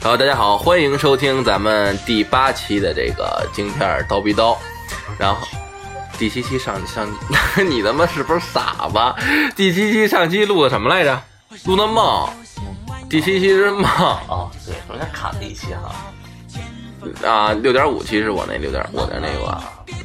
[0.00, 4.56] 好，大家好，欢迎收听咱们第八期的这个京片儿刀逼刀，
[5.18, 5.46] 然后
[6.16, 7.06] 第七期上上，
[7.68, 8.98] 你他妈是不是傻子？
[9.56, 11.20] 第七期上期录的什么来着？
[11.64, 12.28] 录的梦，
[13.10, 13.84] 第七期是梦
[14.28, 17.28] 哦，对，中间卡了一期哈。
[17.28, 19.62] 啊，六点五期是我那六点我的那个，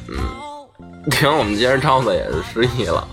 [0.08, 3.06] 嗯，行，我们今天超子也是失忆了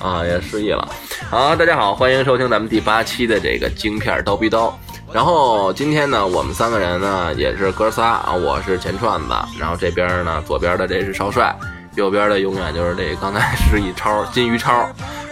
[0.00, 0.88] 啊，也失忆了。
[1.28, 4.78] 好，大家好，欢迎收听咱们第八期的这个晶片儿刀逼刀。
[5.12, 11.54] 然后今天呢，我们三个人呢也是哥仨啊，我是钱串子，然后这边呢左边的这是少帅，
[11.94, 14.86] 右边的永远就是这刚才是一超金鱼超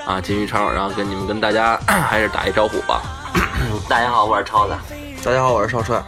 [0.06, 3.02] 啊，金鱼超，然后跟你们跟大家 还是打一招呼吧。
[3.88, 4.74] 大家好，我是超子。
[5.22, 6.02] 大家好，我是少帅。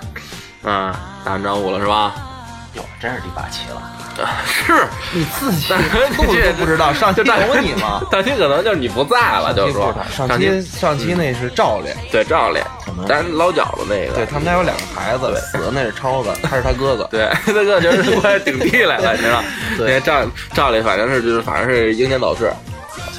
[0.63, 0.95] 嗯，
[1.25, 2.15] 打完招呼了是吧？
[2.75, 3.98] 哟，真是第八期了。
[4.47, 8.03] 是你自己但是录都不知道，上期大有你吗？
[8.11, 12.65] 大期可能就是你不在了，就是说上期上期那是赵烈，对赵烈，
[13.07, 17.05] 咱捞饺子那个，对他们家有两个孩子，死的那是超子，他是他哥哥。
[17.13, 19.43] 对，他哥就是过来顶替来了，你知道？
[19.77, 22.47] 对那赵赵烈反正是就是反正是英年早逝，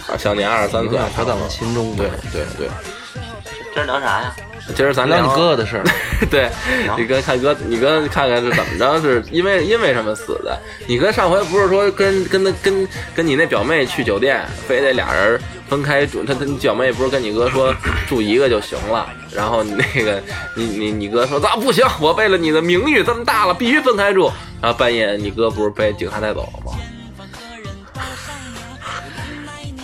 [0.08, 2.70] 啊，享年二十三岁，他在我心中对对对。
[3.74, 4.36] 今儿聊啥呀？
[4.76, 5.84] 今儿咱聊聊你哥哥的事儿。
[6.30, 6.50] 对，
[6.98, 9.00] 你跟看哥，你跟看看是怎么着？
[9.02, 10.58] 是因为因为什么死的？
[10.88, 16.24] 你哥上回不是说跟跟他跟跟你那表妹去酒店，非得俩人分开住？
[16.24, 17.74] 他他你表妹不是跟你哥说
[18.08, 19.10] 住一个就行了？
[19.34, 20.22] 然后那个
[20.56, 24.32] 你你你哥说那不行，我为了你的名誉这么大了，必须分开住。
[24.62, 26.78] 然后半夜你哥不是被警察带走了吗？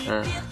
[0.08, 0.45] 嗯，有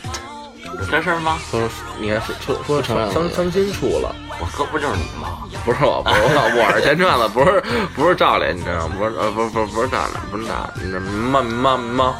[0.93, 1.39] 这事儿吗？
[1.49, 1.59] 说
[1.99, 4.15] 你看说说说承认了伤伤心处了。
[4.39, 5.39] 我哥不就是你吗？
[5.65, 7.63] 不是我，不是我，我是钱串子，不是
[7.95, 8.95] 不是赵磊，你知道吗？
[8.99, 11.41] 不是呃，不是不是不是赵磊，不是赵烈，你知道吗？
[11.41, 12.15] 吗吗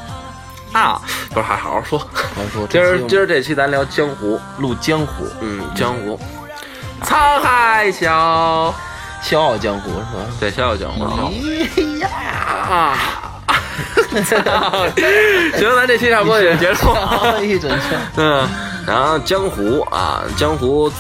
[0.73, 0.99] 啊！
[1.30, 1.99] 不是，还好好说。
[1.99, 2.07] 好
[2.52, 6.19] 说 今儿今儿这期咱聊江湖，录江湖，嗯，江湖，
[7.03, 8.73] 沧海笑，
[9.21, 10.25] 笑傲江湖是吧？
[10.39, 11.03] 对，笑傲江湖。
[11.03, 12.09] 哎呀，
[12.69, 12.98] 啊！
[15.58, 16.88] 行，咱这期差不多也结束。
[17.42, 18.48] 一整圈，嗯，
[18.86, 20.92] 然后江湖啊，江湖，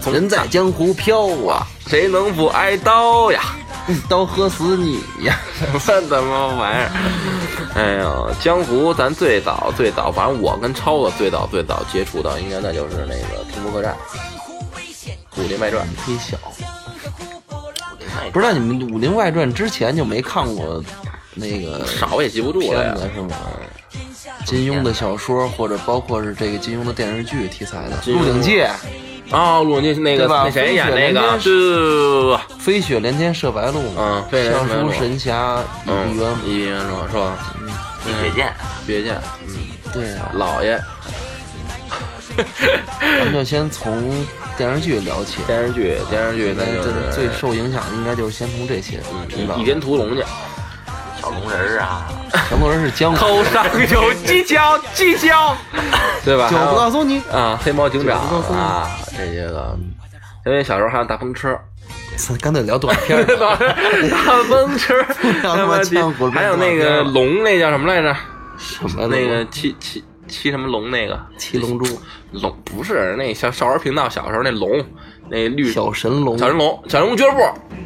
[0.00, 3.40] 从人在江湖飘啊，谁能不挨刀呀？
[3.88, 5.38] 一 刀喝死你呀！
[5.80, 6.90] 什么玩意儿？
[7.74, 13.96] 哎呦，江湖，咱最早最早，反正我跟超子最早最早接触到，应该那就是那个《天福客栈》
[15.42, 15.86] 《武林外传》。
[16.06, 16.36] 忒小，
[18.30, 20.84] 不知道你们《武林外传》之前就没看过
[21.38, 23.36] 那个 少也记不住了是吗？
[24.44, 28.60] 金庸的小说，或者包括是这个金庸的电视剧题材的《鹿鼎记》
[29.30, 30.42] 哦，陆俊那个吧？
[30.46, 31.38] 那谁演那个？
[31.38, 37.06] 飞雪连天对，飞雪连天射白鹿，嗯飞雪连笑天射白鹿书神侠倚嗯碧鸳，一元是吧？
[37.10, 37.54] 是吧？
[38.06, 38.52] 李雪健，
[38.86, 39.54] 别见，嗯，
[39.92, 40.80] 对啊，老爷，
[43.00, 44.10] 咱们就先从
[44.56, 45.42] 电视剧聊起。
[45.46, 48.98] 电视剧电视剧那那就是这最受影响的应该就是先从这些
[49.28, 49.64] 知道倚。
[49.64, 50.22] 天屠龙去，
[51.38, 52.06] 小龙人儿啊，
[52.50, 55.56] 很多人是江湖，头上有犄角，犄角，
[56.24, 56.48] 对吧？
[56.50, 58.18] 就不告诉你，啊，黑猫警长
[58.52, 59.78] 啊，这些个，
[60.46, 61.56] 因为小时候还有大风车，
[62.40, 63.24] 干脆聊短片儿
[64.10, 64.94] 大风车，
[66.32, 68.14] 还有那个龙，那叫什么来着？
[68.58, 71.18] 什么那个七七七什么龙那个？
[71.38, 71.86] 七龙珠、
[72.32, 74.84] 龙不是那小少儿频道小时候那龙，
[75.30, 77.38] 那绿小神龙、小神龙，小神龙俱乐部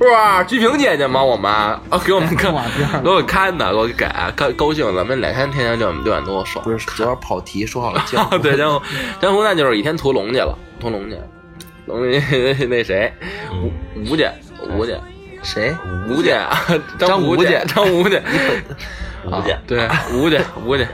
[0.05, 0.43] 是吧？
[0.45, 1.23] 鞠萍姐姐吗？
[1.23, 2.53] 我们啊，给我们看，
[3.03, 6.65] 给我看的，给我给高高兴，咱们两天天天六点六点多爽。
[6.65, 8.85] 不是主要跑题，说好了江湖对，江湖
[9.21, 11.17] 江湖那就是倚天屠龙去了，屠龙去，
[11.87, 12.01] 龙
[12.69, 13.13] 那谁，
[13.53, 13.71] 吴
[14.11, 14.33] 吴姐
[14.77, 14.99] 吴姐
[15.43, 15.75] 谁？
[16.09, 18.21] 吴家吴张吴家张吴家
[19.27, 20.85] 吴家对吴家吴家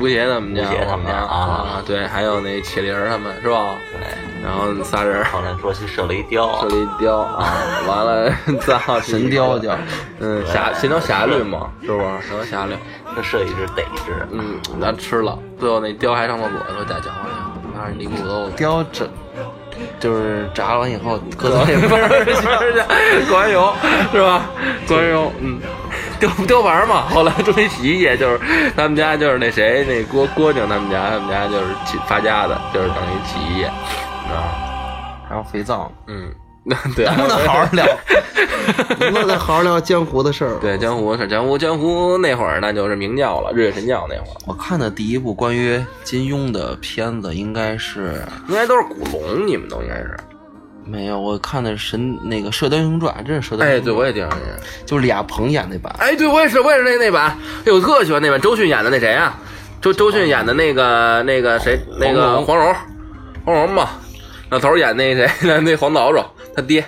[0.00, 3.76] 吴邪他们家吴邪他们家啊啊，对，还有那铁林儿他们是吧？
[3.92, 4.08] 对，
[4.42, 7.54] 然后仨人后来说去射了一雕射，了一雕啊，
[7.86, 8.32] 完了
[8.66, 9.76] 造神雕叫，
[10.20, 12.28] 嗯侠神雕侠侣嘛， 是不是？
[12.28, 12.74] 神雕侠侣，
[13.14, 18.48] 那射一只逮一只，嗯，咱吃了，最后那雕还上厕所说再讲话去，拿着泥骨头。
[18.56, 19.08] 雕整
[20.00, 23.70] 就是炸完以后搁到那不边儿是，过完油
[24.10, 24.46] 是吧？
[24.88, 25.60] 过完油，嗯，
[26.18, 27.08] 雕雕完嘛。
[27.08, 28.40] 后来终于洗衣液，就是
[28.76, 36.32] 他们家就是那谁那郭郭靖他们家，他们家就是起发家的，就是等于洗衣液，啊，还有肥皂，嗯，
[36.96, 37.86] 对，能不能好好聊？
[38.98, 40.58] 能不能好好聊江湖的事儿？
[40.60, 50.16] 对，江湖是江湖，江湖那会儿那就是明教了，日月神教那会儿，我看的第一部关于金庸的片子应该是应该都是古龙，你们都应该是。
[50.86, 54.38] 没有，我看的是神那个《射雕英雄传》，真是《射雕哎，英雄传》对，我也听说过。
[54.86, 55.94] 就是李亚鹏演那版。
[55.98, 59.38] 哎，对，我也是，我也是那那版，哎，我特喜欢那版，周迅演的那谁啊？
[59.80, 62.74] 周周迅演的那个那个谁，那个黄蓉，
[63.44, 63.90] 黄蓉嘛，
[64.50, 66.18] 老头儿演那谁， 那那黄岛主
[66.54, 66.84] 他爹，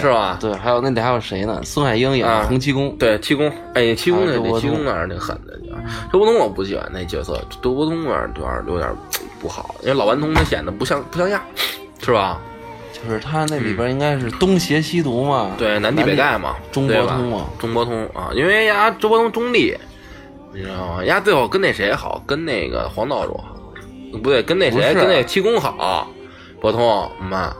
[0.00, 0.36] 是吧？
[0.40, 1.60] 对，还有那里还有谁呢？
[1.64, 5.58] 孙海英演的洪七公，对，七公，哎，七公那七公那是挺狠的，
[6.12, 8.90] 周伯通我不喜欢那角色，周伯通有点有点有点
[9.40, 11.40] 不好，因为老顽童他显得不像不像样，
[12.02, 12.40] 是吧？
[13.06, 19.76] 就是他那里边应该是东邪西毒嘛，对，南帝北丐嘛，中国通嘛，中国通啊，因为呀周伯通中立，
[20.52, 21.04] 你知道吗？
[21.04, 23.54] 丫最后跟那谁好，跟那个黄道主好，
[24.22, 26.08] 不对，跟那谁，跟那七公好，
[26.60, 27.52] 伯通妈。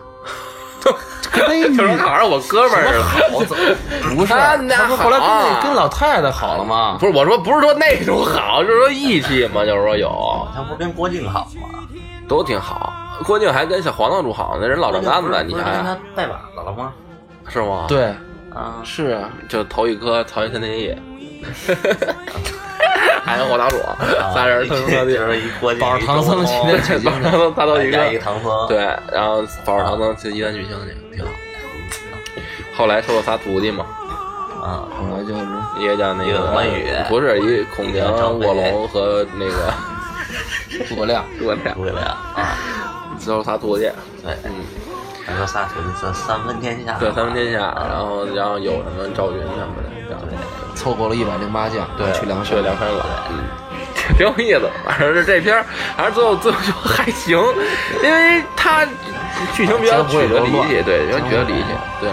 [1.32, 3.64] 跟那就是好像我哥们儿，好怎么
[4.14, 4.32] 不是？
[4.32, 6.96] 他那不后来跟那跟老太太好了吗？
[7.00, 11.81] 不是我说，不是说那种好，就是说义气嘛，就是说有，他不是跟郭靖好吗？
[12.29, 12.93] 都挺好。
[13.25, 16.93] 郭靖还跟小黄道主好，那人老丈杆子，你不是跟想想他拜把子了吗？
[17.49, 18.07] 是吗？，对，
[18.55, 20.99] 啊，是啊，就头一颗曹云三天夜，
[23.25, 23.77] 还有火大主，
[24.35, 28.79] 仨人特特地，就是一郭靖，保着唐僧去那取经去，都仨都一个，唐僧，对，
[29.13, 31.31] 然后保着唐僧去一丹取经去，挺好。
[32.77, 33.87] 后来收了仨徒弟嘛，
[34.61, 35.47] 啊，后来就是
[35.79, 38.05] 一个叫那一个个关羽不是一个孔明、
[38.41, 39.73] 卧龙和那个
[40.89, 42.05] 诸葛亮，诸葛亮，诸葛亮。
[42.05, 42.57] 啊，
[43.25, 43.91] 收了仨徒弟，
[44.23, 44.53] 对，嗯。
[45.26, 50.26] 他说仨徒弟三三分天下，对，三分天下，啊然后然后有什么赵云什么的，然后
[50.75, 52.12] 凑够了一百零八将，对。
[52.12, 53.41] 去梁去梁山，山了，嗯，
[54.19, 54.69] 挺有意思。
[54.85, 55.65] 反正是这片儿，
[55.97, 57.38] 反正最后最后就还行，
[58.03, 58.85] 因为他
[59.55, 61.69] 剧情比较曲折离奇，对，比较曲折离奇，
[62.03, 62.11] 对，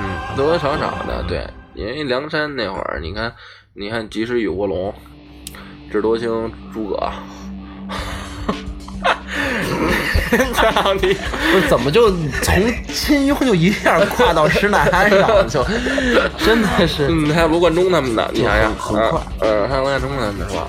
[0.00, 3.32] 嗯，多多少少的，对，因为梁山那会儿，你看，
[3.74, 4.92] 你看及时雨卧龙，
[5.92, 7.08] 智多星诸葛。
[10.54, 11.14] 操你！
[11.52, 12.10] 不是怎么就
[12.42, 12.54] 从
[12.92, 15.64] 金庸就一下跨到石乃鞍上了，就
[16.38, 20.66] 真的是嗯，还有罗贯中他们的，你想想，嗯，嗯，还有罗贯中他们是吧？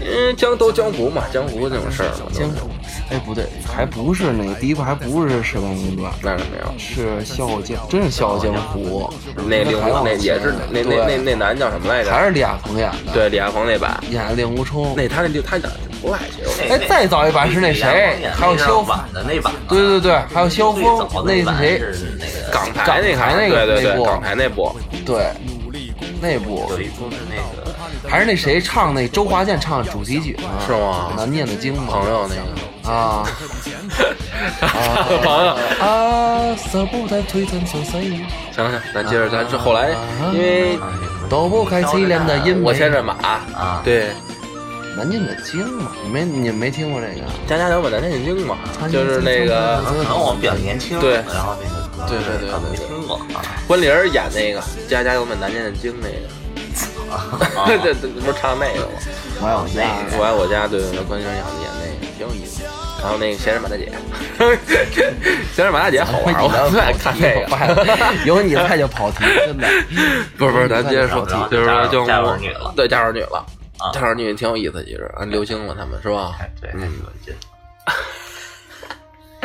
[0.00, 2.70] 因为江都江湖嘛，江湖这种事儿嘛，江湖。
[3.10, 6.74] 哎，不对，还不是那个第一部，还不是《射雕英雄传》，那是没有。
[6.78, 9.10] 是《笑傲江》，真是《笑傲江湖》。
[9.48, 12.10] 那令狐那也是那那那那男叫什么来着？
[12.12, 14.94] 还是李亚鹏演的，对李亚鹏那版，演令狐冲。
[14.94, 15.70] 那他那就他演的
[16.02, 20.82] 不赖，其实我哎，再早一版是那谁，还有萧峰，的那版，对对对，还有萧峰，
[21.24, 22.18] 那是谁，是
[22.52, 24.76] 港台那港台那个对对对，那部港台那部，
[25.06, 25.32] 对，
[26.20, 27.67] 那部有一部是那个
[28.06, 30.48] 还是那谁唱那周华健唱的主题曲呢？
[30.66, 31.84] 是吗难念的经嘛。
[31.88, 33.26] 朋友那个啊
[35.22, 35.56] 朋友。
[35.80, 39.90] 啊，舍不得推陈出世，行行，咱接着，咱这后来
[40.32, 40.78] 因为
[41.28, 42.62] 躲不开凄凉的阴霾。
[42.62, 43.14] 我牵着马，
[43.54, 44.08] 啊，对，
[44.96, 47.22] 难念的经嘛，你没你没听过这个？
[47.46, 48.56] 家家有本难念的经嘛，
[48.90, 56.37] 就是那个可能我们比较年轻，对然后那个对对对没对听过啊，关凌儿演那个家家有本难念的经那个。
[57.66, 58.92] 对对对，不是唱那个吗？
[59.40, 59.82] 我爱我家，
[60.18, 62.62] 我爱我家，对对对，关凌儿演的演那个挺有意思。
[63.00, 63.92] 然后那个闲人马大姐，
[65.54, 67.46] 闲人马大姐好玩，我最爱看那个。
[68.26, 69.68] 有你在就跑题，真的。
[70.36, 73.46] 不是不是，咱接着说就是说江家有女了对家有儿女了，
[73.78, 76.34] 啊家有儿女挺有意思，其实啊，流星了他们是吧？
[76.40, 76.92] 哎对，嗯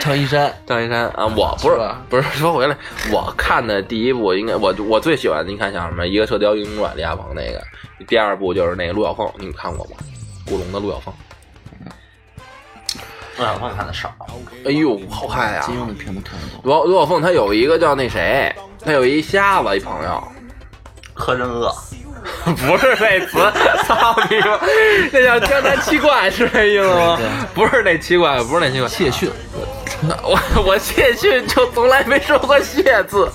[0.06, 2.76] 有一山，张一山啊，我不是是不是说回来，
[3.12, 6.06] 我看的第一部应该我我最喜欢的，你看像什么？
[6.06, 7.62] 一个《射雕英雄传》李亚鹏那个，
[8.06, 9.92] 第二部就是那个陆小凤，你们看过吗？
[10.46, 11.14] 古龙的陆小凤，
[13.38, 14.14] 陆小凤看的少，
[14.66, 15.62] 哎呦，好看呀！
[15.66, 16.84] 金庸的片子看得多。
[16.84, 20.22] 陆陆小凤他有一个叫那谁，他有一瞎子一朋友，
[21.14, 21.74] 柯镇恶，
[22.44, 23.38] 不是那词，
[23.88, 24.60] 操你妈！
[25.14, 27.18] 那叫江南七怪是这意思吗？
[27.56, 28.90] 不是那七怪，不是那七怪。
[28.90, 29.32] 谢逊，
[30.24, 33.30] 我 我谢逊就从来没说过谢字。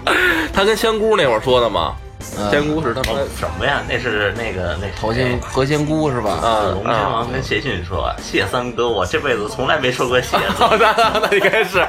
[0.52, 1.94] 他跟香菇那会儿说的吗？
[2.38, 3.82] 嗯香菇是他们哦什么呀？
[3.86, 6.30] 那是那个那头仙何仙姑是吧？
[6.42, 10.44] 啊龙天王跟谢逊说：“谢三哥，我这辈子从来没说过谢字。
[10.56, 10.86] 好的，
[11.22, 11.86] 那应该是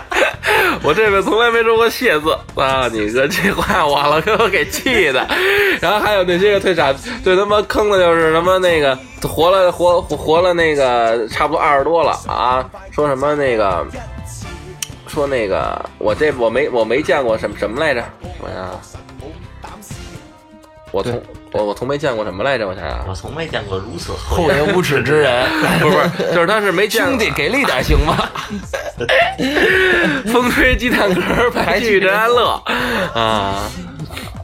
[0.83, 2.87] 我这辈子从来没说过谢字啊！
[2.91, 5.25] 你哥这话我了，给我给气的。
[5.79, 13.83] 然后还有那些个最傻、最他妈坑的，就是什么那个活了活活活了那个差不多二十多了啊，说什么那个
[15.15, 18.03] 说那个我这我没我没见过什么什么来着？
[18.41, 19.01] 我想想，
[20.91, 22.67] 我从我我从没见过什么来着？
[22.67, 25.47] 我想想，我从没见过如此厚颜无耻之人，
[25.79, 28.29] 不是不是，就是他是没见过兄弟给力点行吗？
[30.27, 32.61] 风吹鸡蛋壳，白去人安乐
[33.15, 33.71] 啊。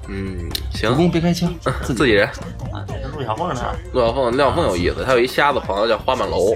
[0.07, 2.25] 嗯，行，公别开枪，自己人。
[2.71, 6.55] 啊，这是陆小凤呢，陆小凤，陆小凤有意思，他有一瞎子朋友叫花满楼，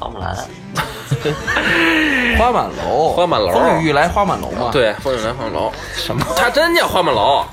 [0.00, 0.34] 花木兰，
[2.38, 3.52] 花满楼，花满楼。
[3.52, 6.24] 风雨欲来花满楼嘛。，对，风雨来花满楼，什么？
[6.36, 7.44] 他真叫花满楼。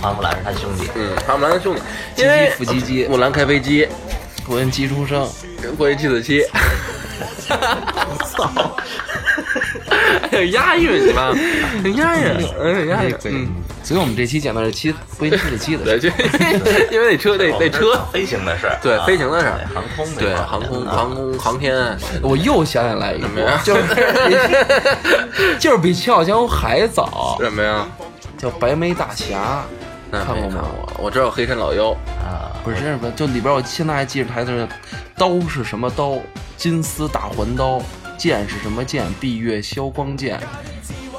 [0.00, 0.88] 花木兰是他兄弟。
[0.94, 1.82] 嗯，花木兰的兄弟，
[2.16, 3.04] 因为鸡鸡腹鸡鸡。
[3.08, 3.86] 木兰开飞机，
[4.46, 5.28] 国人鸡出生，
[5.76, 6.42] 过一七子七。
[10.52, 11.32] 押韵，你妈，
[11.94, 13.48] 押韵，嗯，押韵，嗯，
[13.86, 16.08] 所以我们这期讲的是期飞机这期的对，就
[16.90, 23.28] 因为那车那那车，飞行的事儿，对啊飞行的事儿航空那对航空啊航空航天， 我又想起来一个
[23.62, 27.86] 就是比就是比《笑傲江湖》还早，什么呀？
[28.36, 29.62] 叫《白眉大侠
[30.10, 30.64] 看看过吗，
[30.98, 31.92] 我知道黑山老妖，
[32.24, 34.68] 啊，》，不是什么，就里边我现在还记着台词是：
[35.16, 36.18] 刀是什么刀？
[36.56, 37.80] 金丝大环刀。
[38.18, 39.04] 剑是什么剑？
[39.20, 40.40] 闭月消光剑。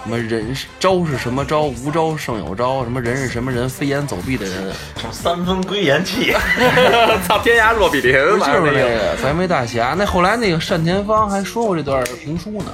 [0.03, 1.63] 什么人是招是什么招？
[1.63, 2.83] 无招胜有招。
[2.83, 3.67] 什么人是什么人？
[3.69, 4.55] 飞檐走壁的人。
[4.95, 6.33] 什么三分归元气，
[7.27, 9.95] 操，天涯若比邻，不就是那个白眉大侠。
[9.97, 12.71] 那后来那个单田芳还说过这段评书呢。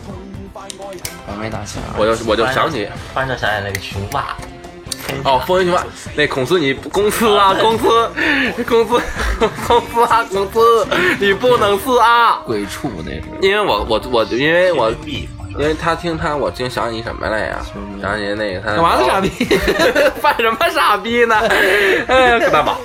[1.26, 4.38] 白眉大侠，我就我就想起突然就想起那个雄霸，
[5.24, 8.10] 哦，风云雄霸，那孔司你公司啊，公司，
[8.68, 9.02] 公司，
[9.68, 10.88] 公司啊，公司，
[11.20, 12.42] 你不能撕啊！
[12.46, 13.24] 鬼畜那是。
[13.42, 15.28] 因为我我我因为我必
[15.58, 17.60] 因为他听他，我净想起什么来呀？
[18.02, 19.30] 想起那个他干嘛呢，傻逼？
[20.22, 21.36] 犯什么傻逼呢？
[22.08, 22.78] 哎呀，可大宝！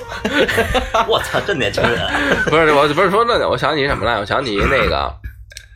[1.07, 1.99] 我操，真年轻人，
[2.45, 4.19] 不是，我不是说那个，我想起什么来？
[4.19, 5.13] 我想起那个，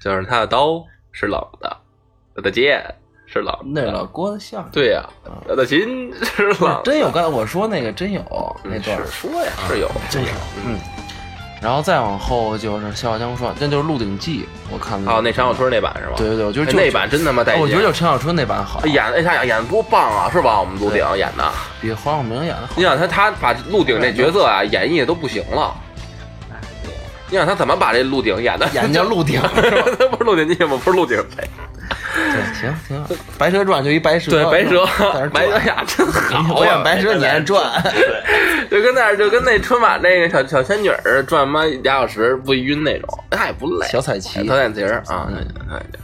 [0.03, 1.77] 就是他的刀是冷的，
[2.35, 2.83] 他的剑
[3.25, 3.59] 是冷的。
[3.73, 4.69] 那是老郭的相声。
[4.71, 5.03] 对呀，
[5.47, 6.81] 他的琴是冷的。
[6.83, 8.21] 真有，刚才我说那个真有
[8.63, 10.29] 那段说呀，是有，真有，
[10.65, 10.77] 嗯。
[11.63, 15.09] 然后再往后就是《笑傲江湖》传，那就是《鹿鼎记》，我看了。
[15.09, 16.15] 哦，那陈小春那版是吧？
[16.17, 17.61] 对对对，我觉得就哎那版真他妈带劲。
[17.61, 20.59] 我觉得就陈小春那版好，演哎他演的多棒啊，是吧？
[20.59, 21.51] 我们鹿鼎演的，
[21.81, 22.73] 比黄晓明演的好。
[22.75, 25.73] 你想他他把鹿鼎这角色啊演绎的都不行了。
[27.29, 28.67] 你想他怎么把这鹿鼎演的？
[28.73, 29.83] 演叫鹿鼎是 吧？
[29.97, 30.77] 他不是鹿鼎记吗？
[30.83, 31.49] 不是鹿鼎谁？
[32.13, 33.09] 对，行挺好。
[33.37, 34.85] 白蛇传就一白蛇，对，白蛇
[35.33, 37.61] 白蛇转呀，真好演白蛇，你演转。
[38.69, 43.87] 对就跟那儿就跟那春晚那个小小仙女儿转妈俩小时不晕那种，那也不累。
[43.87, 45.99] 小彩旗小彩旗儿啊，对对对。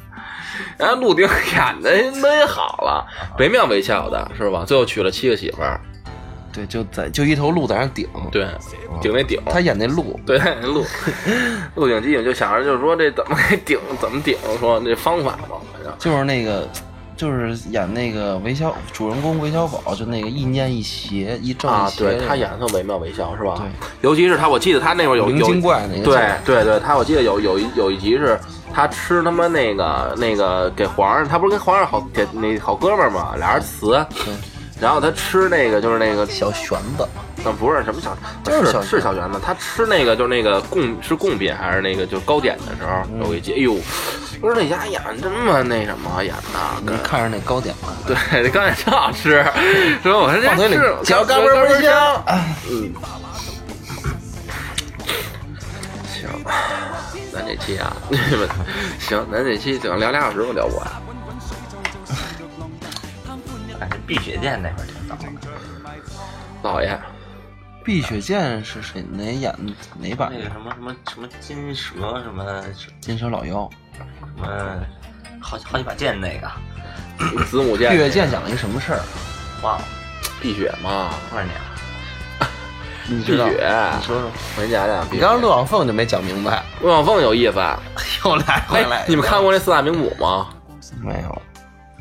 [0.77, 3.05] 然后鹿鼎演的忒好了，
[3.37, 4.63] 惟妙惟肖的是吧？
[4.67, 5.79] 最后娶了七个媳妇儿，
[6.51, 8.07] 对，就在就一头鹿在那顶。
[8.31, 8.47] 对，
[9.01, 10.85] 顶那顶，他演那鹿，对演那鹿
[11.75, 16.67] 鹿鼎记，就想着就是说这怎么给顶，怎么顶，说那方法嘛，反正就是那个，
[17.15, 22.03] 就是演那个韦小主人公韦小宝，就那个一念一邪，一正啊一，邪。
[22.05, 23.55] 对他演的惟妙惟肖是吧？
[23.57, 23.67] 对，
[24.01, 28.39] 尤其是他，我记得他那会儿有有灵精怪那个对对对，他我记得有有一有一集是
[28.73, 33.91] 他吃他妈那个那个给皇上，他不是跟皇上好给那好哥们儿嘛，俩人辞，
[34.25, 34.33] 对
[34.79, 37.05] 然后他吃那个就是那个小玄子，
[37.45, 43.19] 嗯不是什么小，就是小是小圆子，他吃那个就是那个贡是贡品还是那个就是糕点的时候嗯。
[43.27, 43.75] 有一集，哎呦，
[44.39, 49.43] 不是那家演这么那什么演的，你看着那糕点了， 对，那糕点真好吃，
[50.01, 52.24] 说我说这放嘴里是嚼嘎嘣嘣香。
[52.69, 52.93] 嗯，
[56.07, 56.29] 行，
[57.33, 57.93] 咱这期啊，
[59.00, 60.88] 行，咱这期只能聊俩小时，我聊不完。
[63.79, 65.51] 但是碧血剑那会儿挺早的，
[66.62, 67.00] 老爷，
[67.83, 69.55] 碧血剑是谁哪演
[70.00, 70.31] 哪版？
[70.33, 72.63] 那个什么什么什么金蛇什么
[73.00, 73.69] 金蛇老妖。
[73.98, 74.03] 什
[74.41, 74.48] 么，
[75.41, 76.48] 好好几把剑那个
[77.45, 79.00] 子母剑，碧血剑讲了一个什么事儿？
[79.62, 79.86] 忘了
[80.41, 82.48] 碧血嘛，多少年了？
[83.07, 83.45] 你知道？
[83.45, 84.31] 碧血，你说说。
[84.57, 85.05] 我给你讲讲。
[85.12, 87.79] 你刚刚陆小凤就没讲明白，陆小凤有意思，啊
[88.25, 89.05] 又来回来哎，。
[89.07, 90.50] 你们看过那四大名捕吗？
[91.01, 91.41] 没有？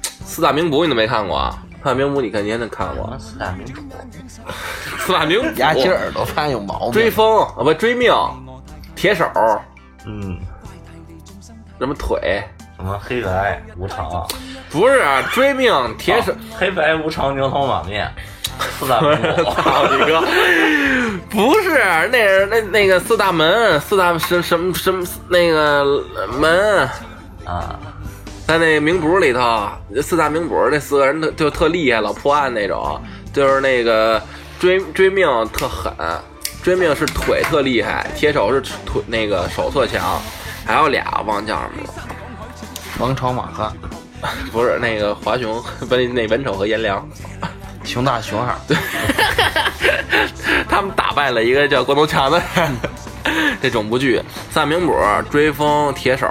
[0.02, 1.58] 四大名捕你都没看过啊？
[1.78, 3.18] 四大名捕你肯定能看过什么。
[3.18, 4.52] 四大名捕？
[4.98, 6.92] 四大名捕，牙尖耳朵发现有毛病。
[6.92, 8.12] 追风啊不追命，
[8.94, 9.24] 铁手
[10.04, 10.38] 嗯，
[11.78, 12.42] 什么腿，
[12.76, 14.26] 什么黑白无常，
[14.70, 16.34] 不是啊追命铁手。
[16.56, 18.10] 黑白无常牛头马面，
[18.58, 19.44] 四大名捕。
[19.52, 20.20] 操你哥！
[21.30, 21.78] 不是，
[22.10, 25.84] 那是那那个四大门，四大什什么什么那个
[26.38, 26.88] 门，
[27.44, 27.78] 啊，
[28.48, 29.68] 在那名捕里头，
[30.02, 32.98] 四大名捕这四个人特就特厉害，老破案那种，
[33.30, 34.20] 就是那个
[34.58, 35.92] 追追命特狠，
[36.62, 40.18] 追命是腿特厉害，铁手是腿那个手特强，
[40.64, 42.08] 还有俩忘叫什么了，
[42.98, 43.70] 王朝马汉，
[44.50, 47.06] 不是那个华雄，不是那文丑和颜良。
[47.84, 48.54] 熊大熊二。
[48.66, 48.74] 对，
[50.66, 52.74] 他们打败了一个叫郭东强的人。
[53.60, 54.94] 这种部剧，三名捕、
[55.30, 56.26] 追风、铁手，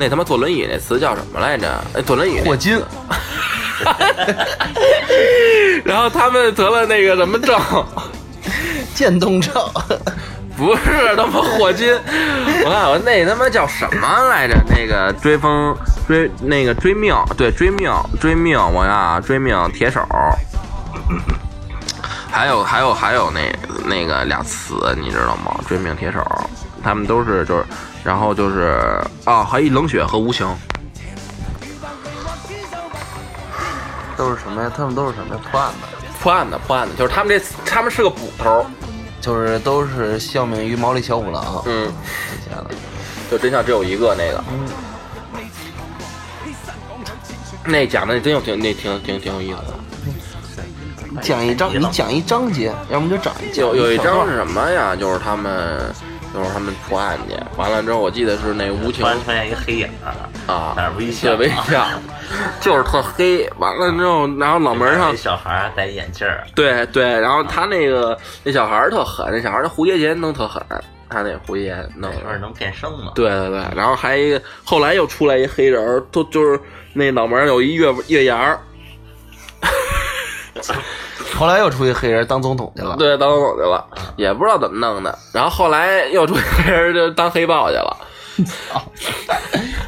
[0.00, 1.68] 那他妈坐轮椅那词叫什么来着？
[1.94, 2.80] 哎，坐轮椅霍金。
[5.84, 7.60] 然后他们得了那个什么症？
[8.94, 9.52] 渐冻症。
[10.56, 11.92] 不是他妈霍金，
[12.64, 14.54] 我看我那他妈叫什么来着？
[14.68, 15.76] 那个追风
[16.06, 20.00] 追那个追命，对追命追命，我看啊追命铁手，
[22.30, 23.40] 还有还有还有那
[23.86, 25.58] 那个俩词你知道吗？
[25.66, 26.22] 追命铁手，
[26.82, 27.64] 他们都是就是，
[28.04, 30.46] 然后就是啊，还有冷血和无情，
[34.16, 34.72] 都是什么呀？
[34.74, 35.40] 他们都是什么呀？
[35.50, 35.86] 破案的，
[36.20, 38.64] 破案的破案的，就是他们这他们是个捕头，
[39.20, 41.62] 就是都是效命于毛利小五郎。
[41.66, 41.90] 嗯，
[42.46, 42.70] 这些的，
[43.30, 44.42] 就真相只有一个那个。
[47.64, 51.20] 那讲的真有挺那挺挺挺有意思的。
[51.20, 54.96] 讲一章，你讲一章节，要么就讲一有有一章是什么呀？
[54.96, 55.92] 就是他们
[56.32, 60.10] 就是他们破案去，完了之后我记得是那吴情突然出现一个黑影儿，
[60.52, 61.86] 啊，在那儿微笑对微笑，
[62.60, 63.48] 就是特黑。
[63.58, 70.62] 完了之后，然后脑门上那小孩儿戴眼镜儿，对对，然后他那个那小孩特狠，那小孩儿那蝴蝶结弄特狠，
[71.08, 72.16] 他那蝴蝶弄的。
[72.22, 73.12] 那会儿能变声嘛？
[73.14, 76.60] 对对对，然后还一个后来又出来一黑人儿，都就是
[76.92, 78.60] 那脑门上有一月月牙儿，
[81.36, 82.96] 后来又出一黑人当总统去了。
[82.96, 83.84] 对，当总统去了，
[84.16, 85.16] 也不知道怎么弄的。
[85.32, 87.96] 然后后来又出一黑人就当黑豹去了，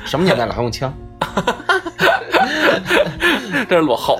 [0.04, 0.92] 什么年代了还用枪？
[3.68, 4.18] 真是落后。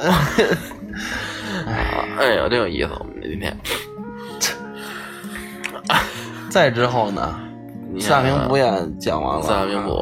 [2.19, 2.91] 哎呦，真有意思！
[2.99, 3.59] 我们这今天，
[6.51, 7.39] 再之后呢？
[7.95, 8.65] 你四大看名捕也
[9.01, 9.43] 讲完了。
[9.43, 9.93] 四大名捕，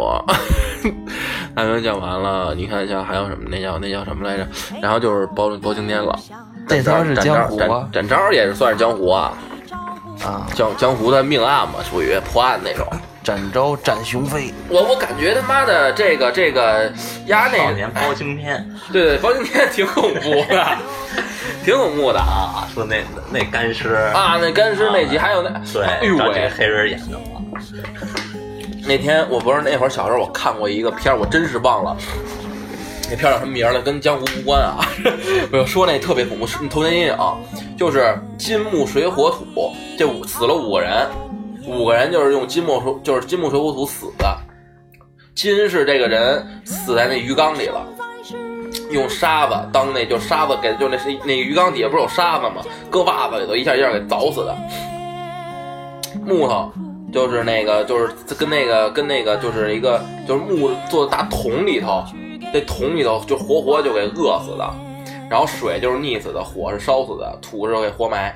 [1.61, 3.45] 大名讲完了，你看一下还有什么？
[3.51, 4.47] 那叫那叫什么来着？
[4.81, 6.19] 然后就是包包青天了。
[6.67, 9.35] 那招是展江湖啊展展昭也是算是江湖啊，
[10.25, 10.47] 啊！
[10.55, 12.87] 江江湖的命案嘛，属于破案那种。
[13.23, 16.91] 展昭展雄飞，我我感觉他妈的这个这个
[17.27, 20.67] 压那个，少年包青天对对，包青天挺恐怖的，
[21.63, 22.97] 挺恐怖的啊啊，说那
[23.31, 24.39] 那干尸啊！
[24.41, 26.19] 那干尸那集还有那，对，哎呦喂！
[26.19, 27.61] 找这个黑人演的嘛，
[28.87, 31.97] 那天我不是那会儿小时候我看过一个片儿，我真是忘了。
[33.11, 33.83] 那片儿叫什么名儿了？
[33.83, 34.79] 跟江湖无关啊！
[35.53, 37.17] 我就说那特别恐怖，是童年阴影，
[37.77, 41.07] 就是金木水火土，这五死了五个人，
[41.67, 44.39] 五个人就是用金木水就是金木水火土死的。
[45.35, 47.85] 金是这个人死在那鱼缸里了，
[48.91, 52.63] 用沙子当那就沙子给就那是那鱼缸底下不是有沙子吗？
[52.91, 54.57] 搁袜子里头一下一下给凿死的。
[56.25, 56.71] 木头
[57.13, 62.05] 就是那个就是跟那个跟那个就是一个就是木做的大桶里头，
[62.53, 64.71] 那桶里头就活活就给饿死的，
[65.29, 68.33] 然后水就是溺死的，火是烧死的，土是给活埋。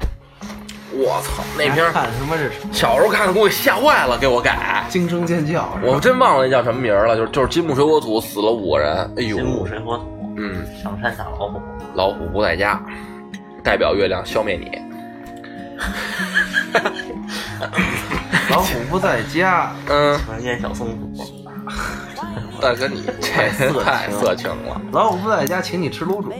[0.96, 4.84] 我操，那片儿看什么是小时候看的给我吓坏了，给我改。
[4.88, 5.68] 惊声尖叫？
[5.82, 10.04] 我真忘了那叫什么名儿了，就是就是金木水火土死了五个人，哎呦金，木水火土，
[10.36, 11.60] 嗯，上山打老虎，
[11.94, 12.80] 老虎不在家，
[13.62, 14.78] 代表月亮消灭你。
[18.54, 20.86] 老虎不在家，嗯，突然间小松
[21.16, 21.44] 鼠，
[22.60, 26.32] 大哥你 这太色情了，老虎不在家，请你吃卤煮。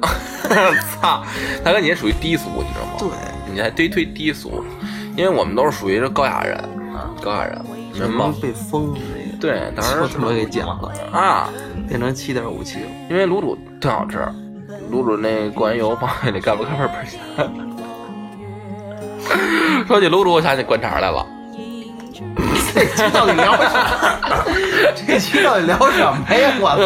[0.98, 1.22] 操！
[1.62, 2.92] 大哥你这属于低俗，你知道吗？
[2.98, 3.10] 对，
[3.52, 4.64] 你还忒忒低俗，
[5.14, 6.56] 因为我们都是属于这高雅人
[6.96, 7.62] 啊，高雅人，
[7.94, 8.32] 什么？
[8.40, 11.50] 被封的那个，对，当时说他妈给剪了，啊，
[11.86, 12.86] 变成七点五七了。
[13.10, 14.26] 因为卤煮特好吃，
[14.90, 17.20] 卤煮那过完油放那里干不干倍儿倍儿香。
[19.86, 21.26] 说起卤煮，我想起灌肠来了。
[22.74, 24.16] 这期到底聊啥？
[25.06, 26.52] 这期到底聊什么呀？
[26.60, 26.78] 我操！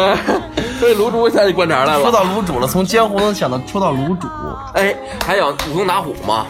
[0.79, 2.11] 说起卤煮，我想起观察来了说。
[2.11, 4.27] 到卤煮了，从江湖能想到说到卤煮，
[4.73, 6.45] 哎，还有武松打虎吗？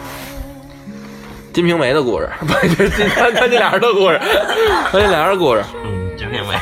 [1.52, 4.20] 金瓶梅的故事，不是金潘潘金莲的故事，
[4.90, 5.64] 潘金莲的故事。
[5.84, 6.58] 嗯，金瓶梅，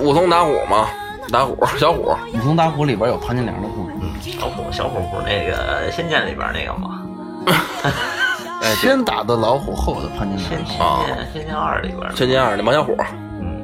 [0.00, 0.88] 武松打虎吗？
[1.32, 2.16] 打虎，小虎。
[2.34, 4.38] 武松打虎里边有潘金莲的故事。
[4.38, 7.02] 小虎小虎不是那个《仙剑》里边那个吗？
[8.62, 10.60] 哎，先打的老虎，后的潘金莲。
[10.80, 12.94] 啊仙剑仙剑二里边的，仙剑二里王小虎，
[13.40, 13.62] 嗯，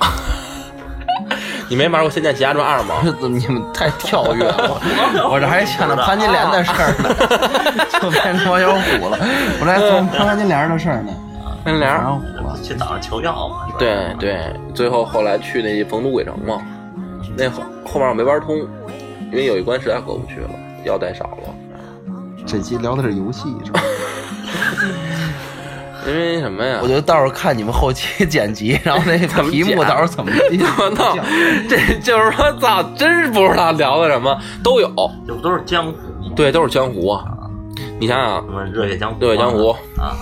[1.68, 2.96] 你没玩过《仙剑奇侠传二》吗？
[3.22, 4.80] 你们太跳跃了，
[5.30, 7.08] 我这还想着潘金莲的事儿呢，
[8.00, 9.18] 就变成王小虎了。
[9.58, 11.12] 我这还琢磨潘金莲的事儿呢，
[11.64, 11.92] 潘金莲？
[11.94, 12.56] 王小虎了。
[12.62, 16.60] 去岛上求药嘛，对对，最后后来去那冯都鬼城嘛，
[17.36, 18.56] 那后后面我没玩通，
[19.30, 20.50] 因为有一关实在过不去了，
[20.84, 21.54] 药带少了。
[22.46, 23.80] 这期聊的是游戏，是吧？
[26.06, 26.78] 因为什么呀？
[26.80, 30.30] 我觉得到时候看你们后期剪辑，然后那个题目到时候怎么
[30.78, 31.16] 我操，
[31.68, 34.88] 这就是说，操，真是不知道聊的什么，都有，
[35.26, 36.30] 这不都是江湖吗？
[36.36, 37.24] 对，都是江湖啊。
[37.98, 40.14] 你想想什，么热血江湖啊，热血江湖啊，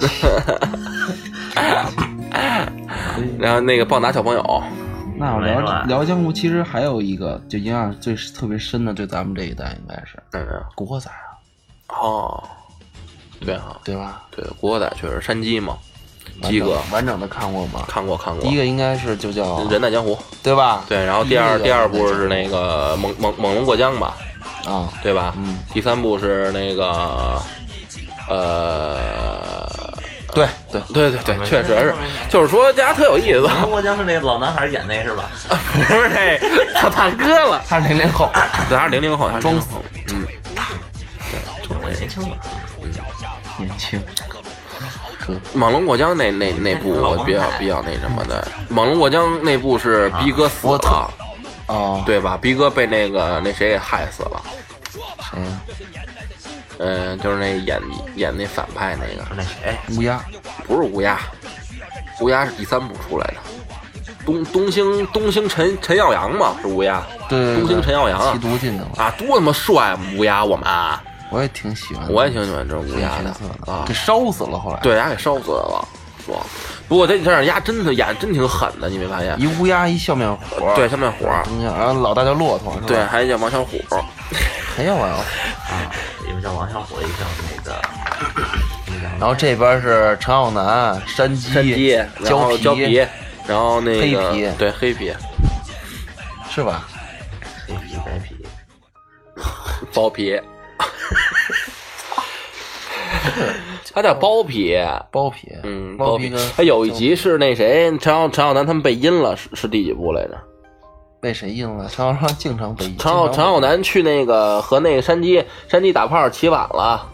[3.38, 4.62] 然后那个棒打小朋友，
[5.16, 10.42] 那我聊聊江湖，其实还有一个就影响最特别深的，对咱们这一代应该是嗯，
[10.74, 11.29] 《古惑仔》啊，
[11.98, 12.42] 哦，
[13.44, 14.22] 对哈、对吧？
[14.30, 15.76] 对，古惑仔确实山鸡嘛，
[16.42, 17.84] 鸡哥完整的看过吗？
[17.88, 18.42] 看过看过。
[18.42, 20.84] 第一个应该是就叫《人在江湖》，对吧？
[20.88, 24.16] 对，然后第二第二部是那个猛猛猛龙过江吧，
[24.66, 25.34] 啊，对吧？
[25.36, 27.40] 嗯，第三部是那个，
[28.28, 29.68] 呃，
[30.32, 31.94] 对对，对对对，确实是，
[32.30, 33.40] 就是说大家特有意思。
[33.40, 35.24] 龙过江是那个老男孩演那是吧？
[35.48, 36.38] 不是那
[36.74, 38.30] 他大哥了，他是零零后，
[38.68, 39.54] 对，他是零零后，他装
[40.12, 40.24] 嗯，
[41.82, 42.36] 我年轻嘛，
[43.58, 44.02] 年轻。
[45.52, 51.12] 猛龙过江那那那部我比较比较那什么的，猛龙过江那部是逼哥死了，
[51.66, 52.36] 哦，对吧？
[52.40, 54.42] 逼哥被那个那谁给害死了，
[55.30, 55.38] 谁？
[56.78, 57.80] 嗯，就是那演
[58.16, 60.20] 演那反派那个，说那谁，乌鸦。
[60.66, 61.20] 不是乌鸦，
[62.20, 63.36] 乌鸦是第三部出来的。
[64.24, 67.02] 东东兴东兴陈陈耀阳嘛，是乌鸦。
[67.28, 70.00] 对对对东兴陈耀阳啊吸毒进去了，啊，多他妈帅啊！
[70.16, 73.30] 乌鸦，我们啊，我也挺喜欢，我也挺喜欢这种乌鸦的
[73.72, 73.94] 啊给。
[73.94, 74.58] 烧死了。
[74.58, 75.88] 后来，对，丫给烧死了，
[76.24, 76.44] 说。
[76.88, 79.40] 不过这这样丫真的演真挺狠的，你没发现？
[79.40, 83.80] 一乌鸦一笑面虎，对，，笑面火，中间然后老大叫骆驼，对，，还叫王小虎，
[84.76, 85.24] 还有啊。
[85.70, 85.86] 啊，
[86.28, 87.80] 一个叫王小虎，一个叫那个，
[89.20, 93.06] 然后这边是陈浩南、山鸡、山鸡，然胶后胶皮，
[93.46, 95.14] 然后那个黑皮对黑皮，
[96.50, 96.88] 是吧？
[97.68, 98.34] 黑皮白皮，
[99.94, 100.40] 包皮，
[103.92, 104.78] 他叫包皮，
[105.10, 110.38] 包皮，嗯，包皮他有一集是那谁陈浩陈浩南他们被阴了，是是第几部来着？
[111.20, 111.88] 被谁阴了？
[111.88, 112.96] 陈浩南经常被阴。
[112.98, 117.06] 陈浩陈浩南去那个和那个山鸡山鸡打炮起晚了，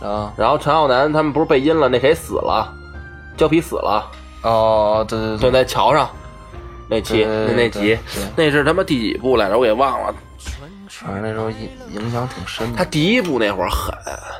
[0.00, 2.72] 啊，然后陈浩南他们不是被阴了，那谁死了？
[3.36, 4.10] 胶皮死了，
[4.42, 6.10] 哦，对对对就在桥上
[6.88, 7.96] 那期那那集，
[8.34, 9.56] 那是他妈第几部来着？
[9.56, 10.14] 我给忘了。
[11.02, 12.76] 反正那时候影影响挺深的。
[12.76, 13.94] 他第一部那会儿狠，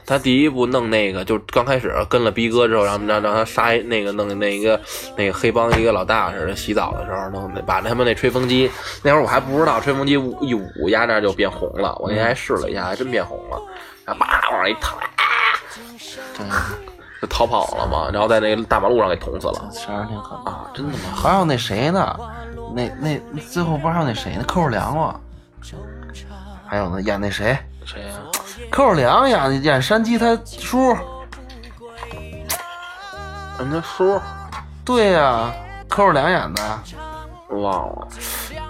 [0.04, 4.78] 他第一部弄那个，就刚开始跟了逼哥之后，让让让他杀那个弄那个
[5.16, 8.70] 那个黑帮一个老大似的，洗澡的时候弄那把他们那吹风机，
[9.02, 13.58] 那会儿我还不知道吹风机捂一捂压那就变红了，我那天还试了一下，还真变红了，
[14.04, 14.98] 然后叭往上一躺，
[16.36, 16.46] 对，
[17.22, 20.38] 就逃跑了嘛，然后在那个大马路上给捅死了杀人挺狠。
[20.44, 20.70] 啊！
[20.74, 21.04] 真的吗？
[21.14, 22.18] 还有那谁呢？
[22.74, 23.18] 那那
[23.50, 24.44] 最后不是还有那谁呢？
[24.44, 25.18] 寇世良吗？
[26.70, 27.58] 还有呢，演那谁？
[27.84, 28.14] 谁呀、
[28.70, 30.96] 寇世良演演山鸡他叔。
[33.58, 34.20] 人家叔
[34.84, 35.52] 对呀、
[35.88, 36.62] 寇世良演的，
[37.48, 38.08] 忘了。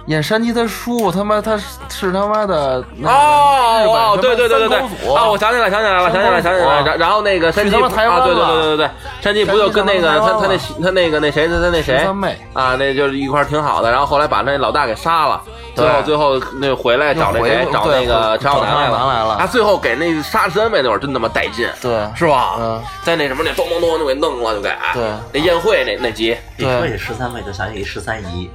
[0.06, 4.78] 演山鸡他叔，他妈他是是他妈的那个哦哦，对对对对对。
[4.78, 5.14] 什么三公，主？
[5.14, 6.84] 啊，我想起来，想起来了，想起来，想起来了。
[6.84, 8.62] 然然后那个山鸡啊，对对了。
[8.62, 12.02] 对对对，山鸡不就跟那个他他那他那个那谁他他那谁？
[12.02, 12.36] 三妹。
[12.54, 15.40] 啊，那就是一块挺好的，然后后来把那老大给杀了。
[15.76, 19.36] 最后对最后那回来找那又谁找那个回陈浩南来找陈浩南来了。
[19.38, 21.92] 他最后给那杀十三妹那会儿真他妈带劲，对。
[22.16, 22.56] 是吧？
[22.58, 25.02] 嗯，在那什么那咚咚咚就给弄了，就给对。
[25.32, 28.50] 那宴会那那集，一说起十三妹，就想起十三姨，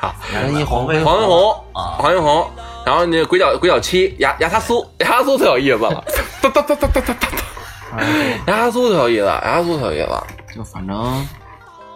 [0.00, 2.50] 操，黄飞鸿，黄飞鸿啊，黄飞鸿，
[2.84, 6.04] 然后那鬼脚鬼脚七，牙牙他苏， 牙他苏特有意思了，
[6.42, 8.02] 哒哒哒哒哒哒哒哒，
[8.46, 11.26] 牙他苏特有意思，牙他苏特有意思，就反正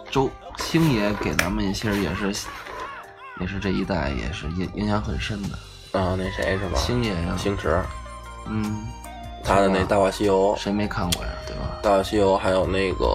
[0.09, 2.33] 周星爷给咱们其实也是
[3.39, 5.49] 也是这一代也是影影响很深的。
[5.99, 6.77] 啊，那谁是吧？
[6.77, 7.81] 星爷，星驰，
[8.47, 8.85] 嗯。
[9.43, 11.29] 他的那《大话西游》，《谁没看过呀？
[11.47, 11.61] 对吧？
[11.81, 13.05] 大话西游》还有那个，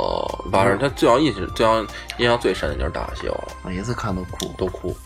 [0.51, 1.81] 反正他最要印象最要
[2.19, 4.55] 印象最深的就是《大话西游》了，每一次看都哭。
[4.57, 4.97] 都哭。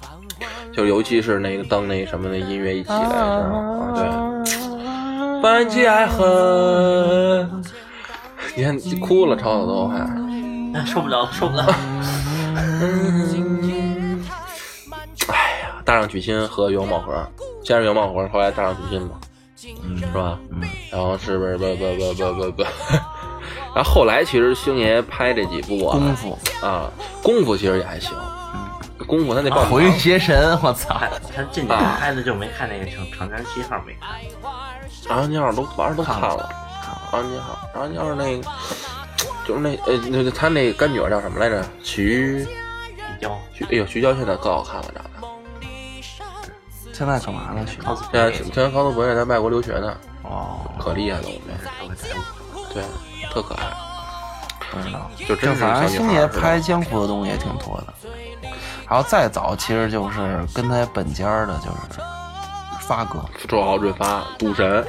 [0.72, 7.62] 就尤其是那个当那什么那音乐一起来的时候，啊，对，半起爱恨，
[8.56, 9.98] 你看你哭了，超子都还。
[10.72, 11.66] 哎受不了了，受不了。
[15.28, 17.12] 哎呀，大上举心和元宝盒，
[17.64, 19.10] 先是元宝盒，后来大上举心嘛，
[19.60, 20.38] 是吧？
[20.50, 22.62] 嗯，然后是不是不不不不不不，
[23.76, 26.90] 然后后来其实星爷拍这几部啊，功夫，啊，
[27.22, 28.16] 功夫其实也还行，
[29.06, 30.94] 功夫他那棒子回邪神，我操！
[30.98, 34.18] 他他近年拍的就没看那个长长江七号没看，
[35.06, 36.48] 长江七号都完事都看了，
[37.10, 38.48] 长江号，长江号那个
[39.46, 41.62] 就是那呃那个他那干女儿叫什么来着？
[41.82, 42.46] 徐
[42.96, 45.09] 徐娇徐，哎呦徐娇现在可好看了，长得。
[47.00, 47.64] 现在干嘛呢？
[47.64, 51.24] 去告诉现在现在高德博士在外国留学呢，哦，可厉害了，
[51.82, 51.96] 我们
[52.74, 52.82] 对，
[53.32, 53.72] 特可爱。
[54.70, 55.10] 不知道。
[55.26, 57.94] 就真是反正星爷拍江湖的东西也挺多的。
[58.86, 62.02] 然后再早，其实就是跟他本家的，就是
[62.80, 64.84] 发哥，绰号润发赌神，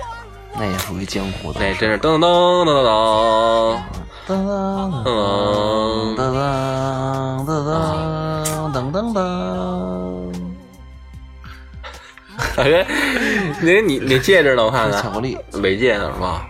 [0.59, 1.61] 那也属于江湖的。
[1.61, 3.79] 那真是噔噔噔噔
[4.27, 4.35] 噔噔
[4.91, 6.19] 噔噔
[7.47, 7.49] 噔
[8.67, 10.10] 噔噔噔噔，
[12.61, 12.85] 大哥，
[13.61, 14.63] 那你你戒指呢？
[14.63, 16.47] 我看看，巧克力尾戒呢是吧？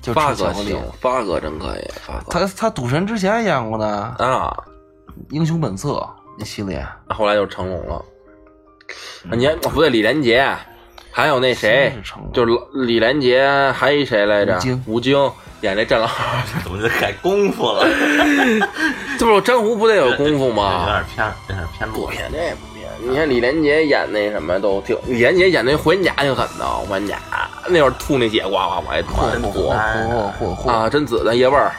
[0.00, 4.56] 就发哥吃巧克力行。，发哥真可以，发哥他他赌神之前演过的啊，
[5.30, 5.88] 《英雄本色》
[6.38, 7.96] 那系列，后来就成龙了。
[9.28, 10.46] 啊你还不对，李连杰，
[11.10, 12.52] 还有那谁是，就是
[12.86, 14.84] 李连杰，还一谁来着吴京？
[14.86, 16.08] 吴京演那战狼，
[16.62, 17.84] 怎么就改功夫了？
[19.18, 20.92] 这不江湖不得有功夫吗有？
[20.92, 21.94] 点偏，有点偏路。
[21.94, 22.38] 不偏，这。
[23.06, 27.18] 你看李连杰演那什么都挺，李连杰演那霍元甲挺狠的，霍元甲
[27.68, 30.70] 那会儿吐那血呱呱往外吐真吐的嚯嚯嚯！
[30.70, 31.72] 啊，甄子丹爷味儿。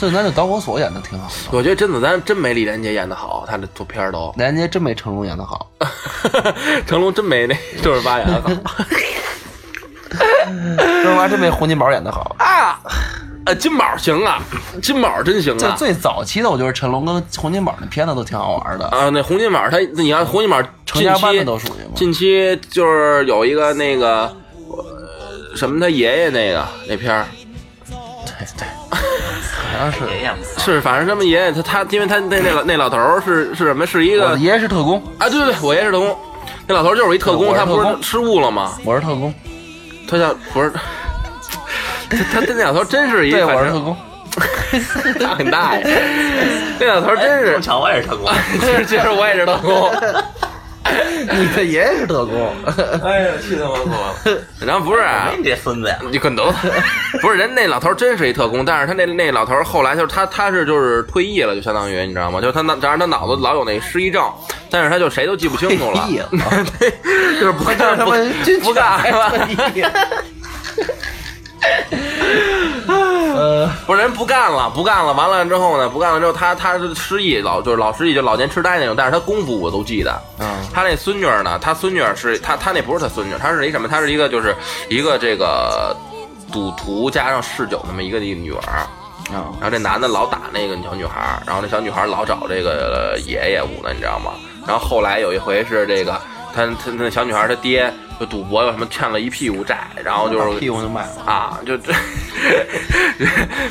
[0.00, 4.32] 甄子丹就导火索演的挺好的，我觉得甄子丹真没李连杰演的好，他的图片儿都。
[4.36, 5.70] 李连杰真没成龙演的好。
[6.86, 8.54] 成龙真没那周润发演的好周
[11.04, 12.34] 润发真没洪金宝演的好。
[12.38, 12.78] 啊。
[13.48, 14.42] 呃，金宝行啊，
[14.82, 15.58] 金宝真行啊。
[15.58, 18.86] 这最早期的，我觉得成龙跟洪金宝那片子都挺好玩的。
[18.88, 21.92] 啊，那洪金宝他，你看洪金宝近成家班的期都属于嘛。
[21.94, 24.30] 近期就是有一个那个
[24.68, 27.24] 呃什么他爷爷那个那片儿，
[27.88, 30.00] 对对，好像是。
[30.10, 33.86] 爷爷嘛，是反正他们爷爷他他，因为他那那老那老头儿是是什么？
[33.86, 36.14] 是一个我爷爷是特工，啊，对对对，我爷爷是特工，
[36.66, 38.74] 那老头儿就是一特工，我是他不特工是失误了吗？
[38.84, 39.32] 我是特工，
[40.06, 40.70] 他叫不是，
[42.10, 43.96] 他他他那老头真是一我是特工。
[45.18, 45.80] 大很大呀，
[46.78, 48.30] 那老头真是正，巧我也是特工。
[48.60, 49.90] 其实其实我也是特工。
[51.30, 52.50] 你的爷爷是特工，
[53.04, 54.40] 哎呀，气他妈死我了！
[54.66, 55.98] 然后不是啊，你这孙子呀！
[56.10, 56.72] 你滚犊子！
[57.20, 62.40] 不是人那老头真是一特工，但是他那那老头后来就是他他是就是退役了，就相当于你知道吗？
[62.40, 64.24] 就是他脑，当然他脑子老有那失忆症，
[64.70, 66.28] 但是他就谁都记不清楚了退役了，
[67.38, 68.16] 就是不干不他妈
[68.62, 69.32] 不干是吧？
[73.36, 80.20] 呃， 不是人不干了，不干了，完了之后呢，不干了之后他他是失忆，老就是老失忆，就老年痴呆那种，但是他功夫我都记得。
[80.38, 83.88] 嗯他那孙女呢，他孙女是他他那不是他孙女儿，他是一什么？
[83.88, 84.54] 他是一个就是
[84.88, 85.96] 一个这个
[86.52, 88.86] 赌徒加上嗜酒那么一个一个女儿。
[89.34, 94.32] 啊，然后这男的老打那个小女孩，然后那小女孩老找这个呃爷爷捂的，你知道吗？
[94.66, 96.18] 然后后来有一回是这个
[96.54, 101.22] 他他那小女孩儿他爹就赌博又什么欠了一屁股债，然后就是屁股就卖了。
[101.24, 101.92] 啊，就这，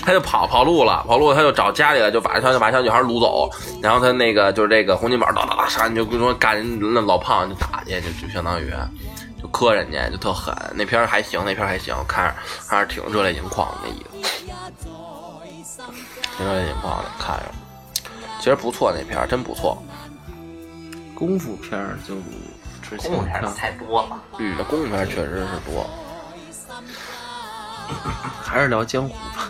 [0.02, 3.50] 他就跑跑路了，跑路他就找家里了，就把他就把小女孩掳走，
[3.82, 8.72] 然后他那个就是这个洪金宝哒哒哒上去就跟说干人那老胖就打去，就就相当于
[9.42, 10.56] 就磕人家，就特狠。
[10.74, 12.36] 那片儿还行，那片儿还行，看着
[12.68, 14.06] 还是挺热泪盈眶的那意
[15.64, 15.82] 思，
[16.38, 17.44] 挺热泪盈眶的，看着
[18.40, 19.78] 其实不错，那片儿真不错。
[21.14, 22.14] 功夫片儿就
[22.90, 24.10] 之前功夫片看太多了。
[24.38, 25.90] 嗯，那功夫片确实是多。
[28.44, 29.50] 还是聊江湖吧，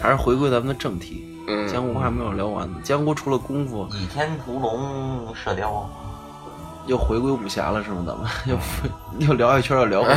[0.00, 1.30] 还是回归咱们的正题。
[1.46, 5.88] 嗯，江湖还没有聊完呢，江湖除了功夫，《倚天屠龙》《射雕
[6.86, 8.04] 又回归武侠了是吗？
[8.06, 8.26] 咱们
[9.20, 10.16] 又又聊一圈，又聊回来，》，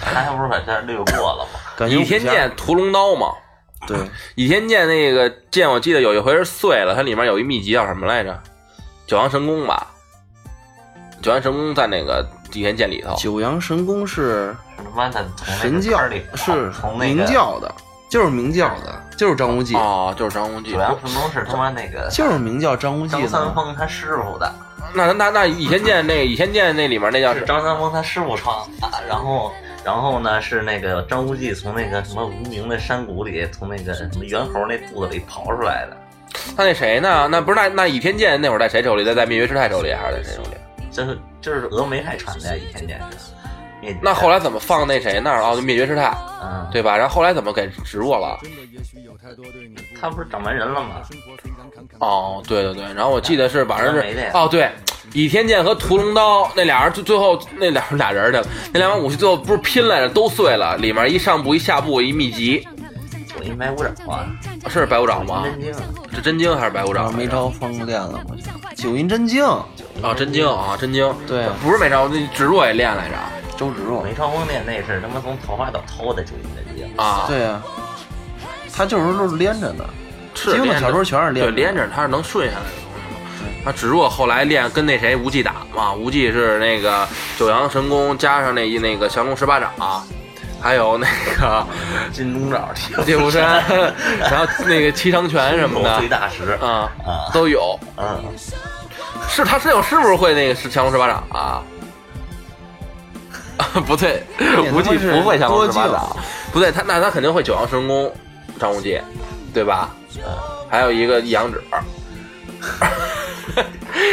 [0.00, 1.60] 他不是把这略过了吗？
[1.76, 3.28] 感觉倚天剑屠龙刀嘛。
[3.86, 3.98] 对，
[4.34, 8.38] 倚天剑那个剑，我记得有一回是碎了，它里面有一秘籍叫什么来着？
[9.06, 9.86] 九阳神功吧。
[11.26, 13.12] 九阳神功在那个倚天剑里头。
[13.16, 15.26] 九阳神功是是他妈的
[15.60, 17.74] 神教里，是从那个明教的，
[18.08, 20.78] 就是明教的，就是张无忌，哦，就是张无忌九。
[20.78, 23.52] 阳神功是他妈那个就是明教张无忌张三的。
[23.54, 24.54] 丰他师傅的，
[24.94, 28.88] 那那那倚天剑那个倚天剑那里面那叫是张三丰他师傅创的。
[29.08, 29.52] 然后
[29.84, 35.96] 然后呢是那个张无忌从那个什么无名的山谷里，从那个什么猿猴那肚子里刨出来的。
[36.56, 37.26] 他那谁呢？
[37.28, 39.04] 那不是那那倚天剑那会儿在谁手里？
[39.04, 40.55] 在在灭绝师太手里还是在谁手里？
[40.96, 42.98] 这是这是峨眉派传的呀，倚天剑
[44.00, 45.42] 那后来怎么放那谁那儿？
[45.42, 46.96] 啊，就灭绝师太，嗯，对吧？
[46.96, 48.38] 然后后来怎么给植入了？
[50.00, 51.02] 他不是掌门人了吗？
[51.98, 54.70] 哦，对对对，然后我记得是反正是哦，对，
[55.12, 62.66] 倚天剑和屠龙刀那俩人最最后那俩俩人的那两把武器最后不是拼来着，都碎了，里面一上部一下部一秘籍，
[63.36, 64.26] 九阴白骨爪啊，
[64.68, 65.44] 是白骨爪吗？
[65.44, 65.74] 真经。
[66.14, 67.12] 是真经还是白骨爪啊，？
[67.16, 71.14] 没招方练了，我觉得九阴真经，啊，真经啊，真经。
[71.26, 73.14] 对不是没招，那芷若也练来着
[73.56, 76.96] 周芷若，梅超风练那是他妈从桃花岛偷的九阴真经。
[76.96, 77.24] 啊。
[77.28, 77.62] 对啊，
[78.74, 79.84] 他就是都是连着的，
[80.34, 83.20] 是连着金庸的小说全是连着对连着，他是能顺下来的东西嘛。
[83.64, 87.06] 他芷若后来练跟那谁无忌打嘛，无忌是那个
[87.38, 89.70] 九阳神功加上那一那个降龙十八掌，
[90.60, 91.06] 还有那
[91.38, 91.66] 个
[92.12, 92.68] 金钟罩、
[93.04, 93.62] 铁布衫，
[94.18, 96.58] 然后那个七伤拳什么的最大石。
[96.60, 97.78] 啊啊都有。
[97.96, 98.22] 嗯，
[99.28, 101.62] 是他是有是不是会那个是降龙十八掌啊？
[103.86, 104.22] 不对，
[104.72, 106.16] 无忌不会降龙十八掌，
[106.52, 108.12] 不对，他那他肯定会九阳神功，
[108.60, 109.00] 张无忌，
[109.54, 109.90] 对吧？
[110.70, 111.62] 还有一个一阳指，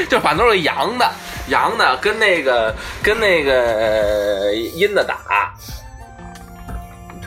[0.10, 1.10] 就反正都是阳的，
[1.48, 5.54] 阳的跟那个跟那个呃阴的打，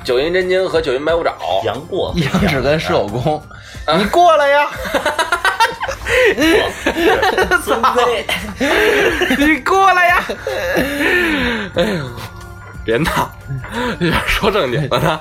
[0.06, 3.42] 九阴真经和九阴白骨爪，杨过一阳指跟狮吼功，
[3.98, 4.70] 你过来呀！
[7.64, 8.24] 孙飞，
[9.36, 10.24] 你过来呀！
[11.74, 12.04] 哎呦，
[12.84, 13.28] 别闹，
[14.28, 15.20] 说正经的呢。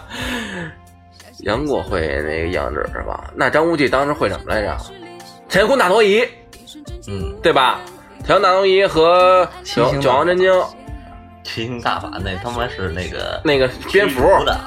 [1.40, 3.24] 杨过会那个杨志是吧？
[3.34, 4.78] 那张无忌当时会什么来着？
[5.50, 6.24] 乾坤大挪移，
[7.08, 7.80] 嗯，对吧？
[8.20, 10.54] 乾坤大挪移和九九阳真经，
[11.46, 14.60] 七星大法那他妈是那个那个蝙蝠驱逐的，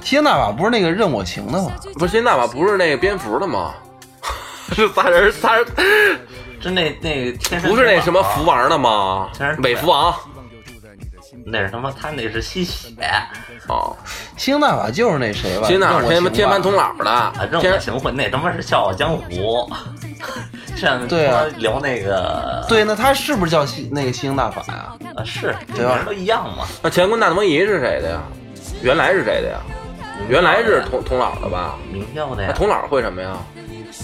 [0.00, 1.70] 七星大法不是那个任我行的吗？
[1.94, 3.74] 不是天大法不是那个蝙蝠的吗？
[4.72, 5.66] 是 仨人，仨人
[6.60, 9.60] 是那那个天不是那什么福王的吗全是？
[9.60, 10.14] 伪福王
[11.50, 12.88] 那是他妈他那是吸血
[13.68, 13.96] 哦，
[14.36, 15.66] 七星大法就是那谁吧？
[15.68, 19.70] 星大法天任我行吧天盘童姥啊，的，任我天行会那他妈是笑傲江湖，
[20.76, 24.94] 上对啊聊那个对，那他是不是叫七那个七星大法呀？
[25.16, 28.20] 啊是对吧都一样嘛，那乾坤大挪移是谁的呀？
[28.82, 29.58] 原来是谁的呀？
[30.28, 31.76] 原来是童童姥的吧？
[31.92, 33.36] 明教的呀，那童姥会什么呀？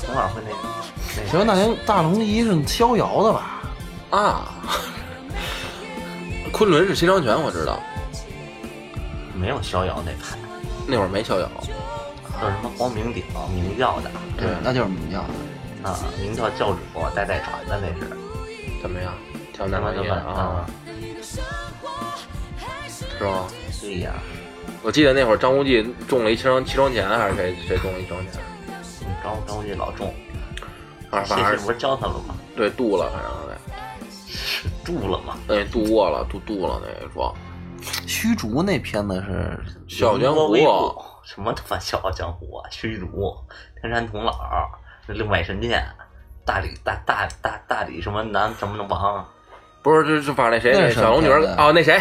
[0.04, 0.56] 童姥会那个
[1.24, 3.62] 那行，那行大挪移是逍遥的吧？
[4.10, 4.48] 啊，
[6.56, 7.82] 昆仑是西双拳，我知道，
[9.34, 10.38] 没有逍遥那派，
[10.88, 11.46] 那会儿没逍遥。
[12.40, 13.22] 叫什么光明顶
[13.54, 15.28] 明教的，对那就是明教的。
[15.86, 16.78] 啊，明教教主
[17.14, 18.08] 代代传的那是，
[18.80, 19.12] 怎么样？
[19.54, 20.66] 乾坤大他妈的啊啊，，
[23.18, 23.46] 是吗？
[23.82, 24.14] 对呀，
[24.82, 28.40] 我记得那会儿张无忌中了一七双七双钱，还是谁谁中了一双钱？
[29.22, 30.14] 张张无忌老中，
[31.10, 32.34] 反正不是教他了吗？
[32.56, 33.30] 对渡了，反正
[34.86, 35.36] 是住了吗？
[35.48, 37.34] 对，那渡过了，度度了那个双。
[38.06, 39.60] 虚竹那片子是
[39.98, 40.56] 《笑傲江湖
[41.24, 42.68] 什么他妈《笑傲江湖》啊？
[42.70, 43.36] 虚竹、
[43.80, 44.32] 天山童姥、
[45.08, 45.84] 六脉神剑、
[46.44, 49.26] 大理大大大大理什么南什么的王、
[49.82, 52.00] 不是，这是反正那谁小龙女儿哦，那谁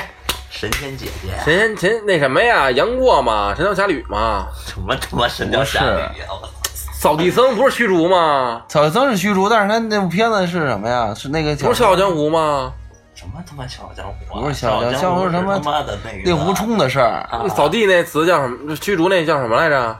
[0.49, 2.71] 神仙姐姐，神仙神那什么呀？
[2.71, 6.13] 杨过嘛，《神雕侠侣》嘛，什么他妈神雕侠侣啊！
[6.41, 6.53] 我操
[6.99, 8.63] 扫地僧不是虚竹吗？
[8.67, 11.13] 扫地僧是虚竹，但是他那部片子是什么呀？
[11.13, 12.73] 是那个不是《笑傲江湖》吗？
[13.13, 14.41] 什么他妈笑傲江湖啊？
[14.41, 17.25] 不是笑傲江江笑傲是他妈是他妈的那个令狐冲的事儿。
[17.29, 18.75] 啊扫地那词叫什么？
[18.75, 19.97] 虚竹那叫什么来着？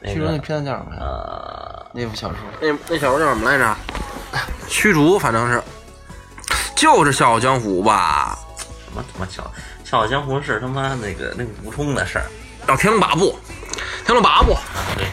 [0.00, 1.00] 那虚竹那片子叫什么呀？
[1.00, 3.76] 呃，那部小说那那小说叫什么来着？
[4.68, 5.60] 虚竹，反正是
[6.76, 8.38] 就是《笑傲江湖》吧？
[8.56, 9.42] 什么他妈笑
[9.84, 12.24] 笑傲江湖是他妈那个那个吴冲的事儿
[12.66, 13.32] 叫《天龙八部》，
[14.06, 14.62] 《天龙八部》，《啊，
[14.96, 15.06] 对，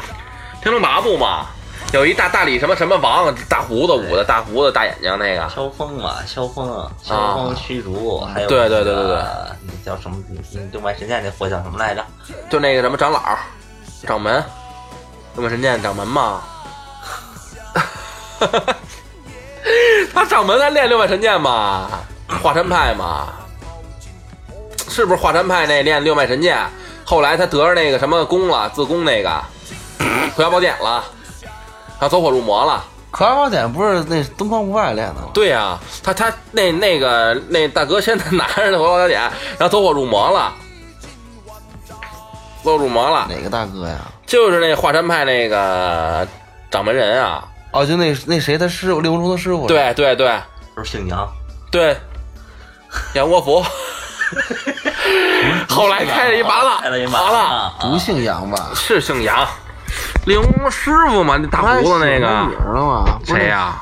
[0.68, 1.46] 天龙八部》嘛，
[1.94, 10.18] 有一大大理什么什么王，大胡子捂的大胡子大眼睛那个，萧峰嘛，萧峰，萧峰虚竹，还有啊对对对对对那叫什么？
[10.74, 12.04] 六脉神剑那货叫什么来着？
[12.50, 13.22] 就那个什么长老、
[14.06, 14.44] 掌门，
[15.36, 16.42] 六脉神剑掌门嘛。
[20.14, 21.90] 他掌门还练六脉神剑嘛？
[22.44, 23.30] 华山派嘛？
[24.90, 26.58] 是不是华山派那练六脉神剑？
[27.06, 29.42] 后来他得着那个什么功了，自宫那个
[30.36, 31.04] 葵花宝典了，
[32.00, 32.84] 他走火入魔了。
[33.12, 35.30] 葵花宝典不是那东方不败练的吗？
[35.34, 39.22] 对呀、他他那那个那大哥现在 拿着那葵花宝典，
[39.58, 40.54] 然后走火入魔了，
[42.64, 43.28] 走火入魔了。
[43.30, 43.98] 哪个大哥呀？
[44.26, 46.28] 就是那华山派那个
[46.70, 50.38] 掌门人啊，哦，就那那谁他师傅，令狐冲的师傅。，对对对
[50.76, 51.28] 不是姓杨，
[51.72, 51.98] 对，
[53.16, 53.64] 杨国福，
[55.70, 58.70] 后来开了一麻辣，开了一麻麻辣啊不姓杨吧？
[58.76, 59.48] 是姓杨，
[60.26, 63.20] 令狐冲师傅嘛，那大胡子那女个儿了吗？
[63.26, 63.82] 谁呀、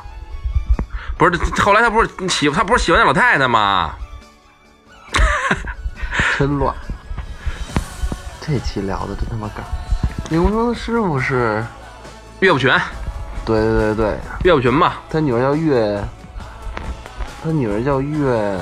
[1.18, 3.94] 不是，后来他不是喜他不是喜欢那老太太吗？
[6.38, 6.74] 真乱。
[8.42, 9.62] 这期聊的真他妈尬。
[10.30, 11.66] 令狐冲的师傅是，
[12.42, 12.72] 岳不群，
[13.46, 16.04] 对对对对，岳不群吧，他女儿叫岳，
[17.44, 18.60] 他女儿叫岳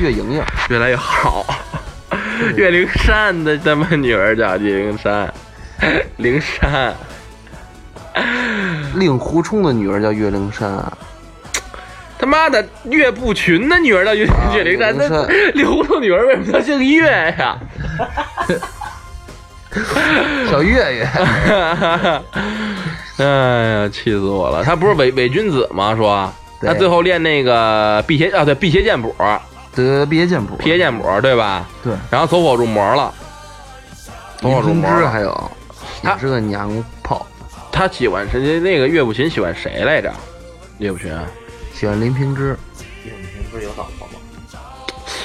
[0.00, 0.44] 岳莹莹。
[0.68, 1.44] 越来越好。
[2.56, 5.32] 岳灵珊的他们女儿叫岳灵珊，
[6.18, 6.94] 灵珊。
[8.96, 10.92] 令狐冲的女儿叫岳灵珊啊，
[12.18, 17.06] 他妈的，岳不群的女儿叫岳岳灵珊，那令狐冲女儿为什么叫姓岳
[17.38, 17.56] 呀？
[20.50, 21.08] 小岳岳。
[23.16, 24.62] 哎呀，气死我了！
[24.62, 25.96] 他不是伪伪君子吗？
[25.96, 26.30] 说
[26.60, 29.14] 他最后练那个辟邪啊，对辟邪剑谱，
[29.74, 31.68] 得毕业剑谱，辟邪剑谱对吧？
[31.82, 33.12] 对，然后走火入魔了。
[34.38, 35.50] 走火林平入魔还有，
[36.02, 36.70] 他也是个娘
[37.02, 37.26] 炮，
[37.70, 38.58] 他喜欢谁？
[38.60, 40.12] 那个岳不群喜欢谁来着？
[40.78, 41.16] 岳不群
[41.72, 42.56] 喜欢林平之，
[43.04, 44.14] 岳不群不是有老婆吗？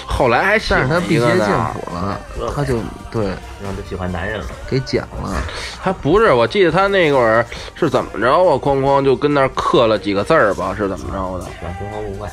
[0.06, 1.48] 后来还喜但是他辟邪剑。
[1.74, 2.20] 谱了，
[2.56, 2.80] 他就
[3.12, 3.26] 对
[3.62, 5.43] 然后就喜欢男人了，给剪了。
[5.84, 7.45] 他不是，我记得他那会儿
[7.76, 8.54] 是怎么着啊？
[8.54, 10.74] 哐哐就跟那儿刻了几个字儿吧？
[10.76, 11.45] 是怎么着的？
[11.45, 12.32] 喜欢东方不败。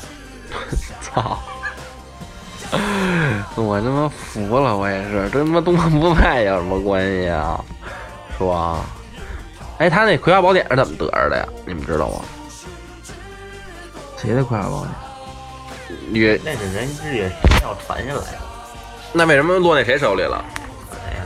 [1.01, 1.37] 操！
[3.55, 7.63] 我他妈服了，我也是，这他妈东方不败有什么关系啊？
[8.37, 8.81] 是吧？
[9.77, 11.47] 哎，他那葵花宝典是怎么得着的呀？
[11.65, 12.21] 你们知道吗？
[14.17, 14.91] 谁的葵花宝典？
[16.13, 18.37] 岳那是人日月神庙传下来的。
[19.13, 20.43] 那为什么落那谁手里了？
[20.91, 21.25] 哎呀，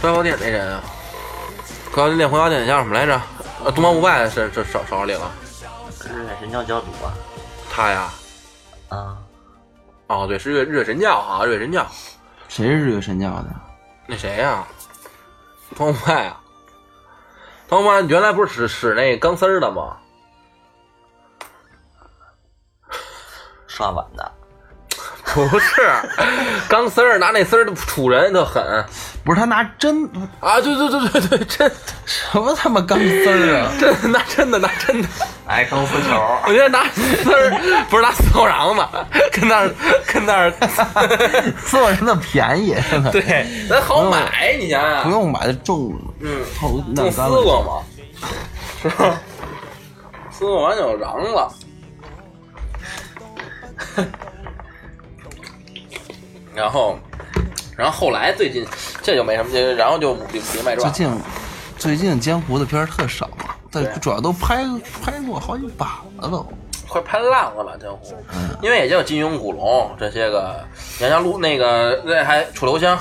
[0.00, 0.82] 葵花宝典那人啊，
[1.92, 3.20] 葵花店葵花宝典叫什么来着？
[3.64, 5.30] 呃，东方不败是是少少领啊，
[6.04, 7.14] 日月神教教主啊
[7.70, 8.12] 他呀，
[8.90, 9.16] 啊，
[10.06, 11.86] 哦对，是日日月神教啊，日月神教。
[12.48, 13.46] 谁是日月神教的？
[14.06, 14.66] 那谁呀、
[15.74, 16.40] 东方不败啊，
[17.68, 19.96] 东方不败原来不是使使那钢丝儿的吗？
[23.66, 24.32] 刷碗的。
[25.34, 25.70] 不是，
[26.68, 28.84] 钢丝儿拿那丝儿杵人特狠
[29.24, 30.08] 不是他拿针，
[30.38, 30.60] 啊！
[30.60, 31.72] 对对对对对，针
[32.06, 33.72] 什么他妈钢丝儿啊？
[33.80, 35.08] 真拿真的拿真的，
[35.48, 37.50] 哎，钢丝球，我觉得拿丝儿
[37.90, 38.86] 不是拿丝后瓤子，
[39.32, 39.70] 跟那儿
[40.06, 40.52] 跟那儿，
[41.66, 47.42] 做人的便宜，真的对，咱好买，你想不，用买重，嗯，头弄干了。
[47.42, 47.82] 过吗？
[48.82, 49.18] 是吧？
[50.30, 51.52] 丝瓜完就瓤了。
[56.54, 56.98] 然后，
[57.76, 58.66] 然后后来最近
[59.02, 61.20] 这就没什么，这然后就《武林武林外传》最近
[61.76, 63.28] 最近江湖的片儿特少，
[63.70, 63.92] 但对。
[64.00, 64.64] 主要都拍
[65.04, 66.46] 拍过好几把了都。
[66.88, 68.14] 快拍烂了吧江湖，
[68.62, 70.64] 因为也就金庸、古龙这些个，
[71.00, 72.96] 杨家路那个那还楚留香、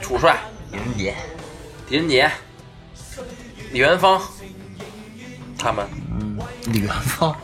[0.00, 0.38] 楚帅、
[0.70, 1.14] 狄仁杰，
[1.86, 2.30] 狄仁杰、
[3.72, 4.18] 李元芳，
[5.58, 5.86] 他们。
[6.18, 6.38] 嗯，
[6.72, 7.36] 李元芳。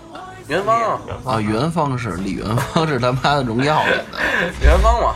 [0.49, 4.05] 元芳啊，啊，元芳是李元芳是他妈的荣耀里的，
[4.63, 5.13] 元芳嘛，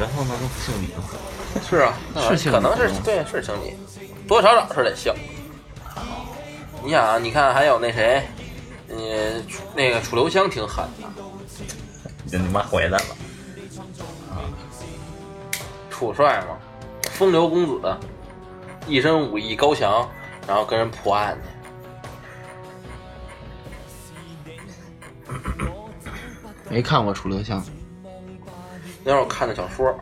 [0.00, 1.04] 然后呢都不姓李吗？
[1.68, 1.92] 是啊，
[2.30, 3.76] 是姓可能是对是姓李，
[4.26, 5.12] 多多少少是得姓。
[6.82, 8.26] 你想啊，你看还有那谁，
[8.88, 13.04] 呃，楚那个楚留香挺狠的，就你妈回来了，
[14.30, 14.40] 啊
[15.90, 16.56] 楚帅嘛，
[17.10, 17.94] 风流公子，
[18.86, 20.08] 一身武艺高强，
[20.46, 21.50] 然后跟人破案去。
[26.70, 27.62] 没看过楚留香，
[29.04, 29.94] 那会儿看的小说、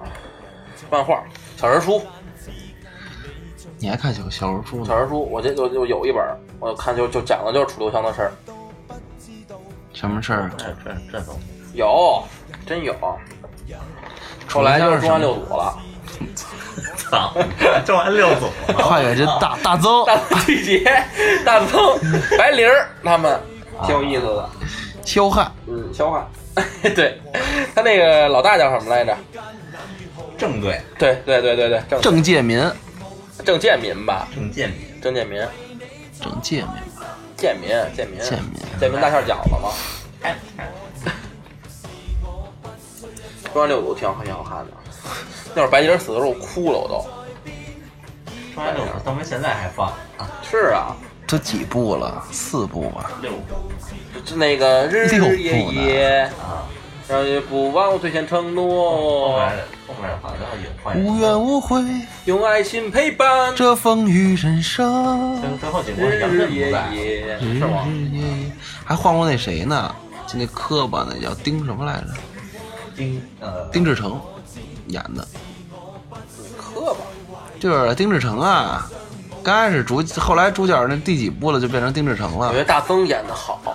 [0.90, 1.22] 漫画、
[1.56, 2.02] 小人书、
[3.78, 4.84] 你还看小小人书呢？
[4.86, 6.22] 小人书，我这就就有一本，
[6.58, 8.32] 我看就就讲的就是楚留香的事儿，
[9.92, 10.50] 什么事儿？
[10.56, 11.32] 这这这都
[11.74, 12.22] 有，
[12.66, 12.94] 真有。
[14.48, 15.78] 后来就是中安六组了，
[16.96, 17.34] 操，
[17.84, 20.82] 中完六组了， 跨越这大大增大季节、
[21.44, 21.78] 大增、
[22.38, 23.38] 白灵儿他们
[23.84, 24.48] 挺有意思的，
[25.04, 26.26] 肖汉，嗯，消化。
[26.94, 27.20] 对
[27.74, 29.16] 他那个老大叫什么来着？
[30.36, 30.80] 郑队。
[30.98, 32.60] 对对对对对，郑郑介民，
[33.44, 35.40] 郑建民吧，郑建民，郑建民，
[36.20, 36.70] 郑介民，
[37.36, 38.52] 建民，建民，建民。
[38.80, 39.72] 建民大馅饺子吗。
[40.22, 40.36] 哎。
[40.56, 40.72] 哎
[43.54, 44.72] 中央六组挺好挺好看的，
[45.54, 47.02] 那会儿白洁死的时候我哭了，我都。
[48.54, 49.88] 中央六组到们现在还放。
[50.18, 50.94] 啊，是啊，
[51.26, 52.22] 都几部了？
[52.30, 53.10] 四部吧。
[53.22, 53.38] 六部。
[53.80, 53.96] 就
[54.34, 56.66] 那个日六日夜夜，啊，
[57.08, 59.48] 让也不忘兑现承后诺面，
[59.86, 61.82] 后面好像也换无怨无悔，
[62.26, 65.40] 用爱心陪伴，这风雨人生。
[65.40, 67.84] 最最后结果日杨震日夜不在，夜，日是吗？
[67.88, 68.52] 日夜夜，
[68.84, 69.94] 还换过那谁呢？
[70.26, 72.08] 就那磕巴那叫丁什么来着？
[72.94, 74.20] 丁呃丁志成
[74.88, 75.26] 演的，
[76.58, 77.00] 磕吧，
[77.58, 78.90] 就是丁志成啊。
[79.42, 82.58] 刚开始主，后来主角那第几部了，就变成丁志成了我觉。
[82.58, 83.67] 得大曾演的好，嗯，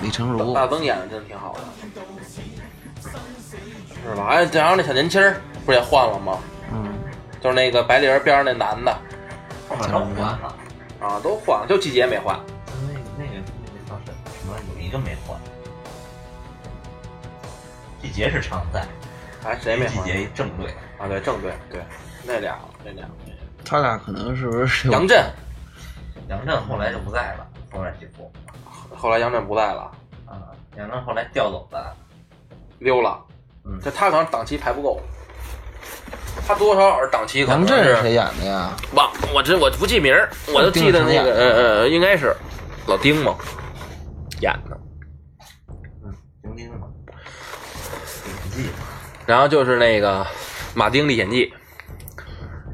[0.00, 1.60] 李成儒大曾演的真的挺好的，
[4.02, 4.26] 是吧？
[4.28, 6.38] 哎，然后那小年轻儿不是也换了吗？
[6.72, 6.92] 嗯，
[7.40, 8.96] 就是那个白灵边上那男的
[9.68, 10.54] 后面都换了，
[11.00, 12.38] 啊，都换了，就季节没换。
[12.86, 13.32] 那个那个
[13.64, 14.54] 那个叫什什么？
[14.74, 15.38] 有一个没换，
[18.00, 18.86] 季节是常在，
[19.44, 20.04] 哎，谁没换？
[20.04, 21.82] 季节正对，啊，对，正对对，
[22.24, 23.06] 那俩那俩，
[23.64, 25.24] 他俩可能是不是有杨震，
[26.28, 28.32] 杨震后来就不在了，后来几部
[29.00, 29.90] 后来杨震不在了，
[30.26, 31.96] 啊，杨震后来调走了，
[32.78, 33.18] 溜了。
[33.64, 35.00] 嗯这他可能档期排不够，
[36.46, 38.76] 他多多少少是档期可能杨震是是谁演的呀？
[38.94, 42.36] 忘，我这我不记名儿，我就记得那个呃呃，应该是
[42.86, 43.34] 老丁嘛
[44.40, 44.78] 演的。
[46.04, 46.88] 嗯，丁丁嘛，
[48.26, 48.70] 演技
[49.26, 50.24] 然后就是那个
[50.74, 51.46] 《马丁历险记》，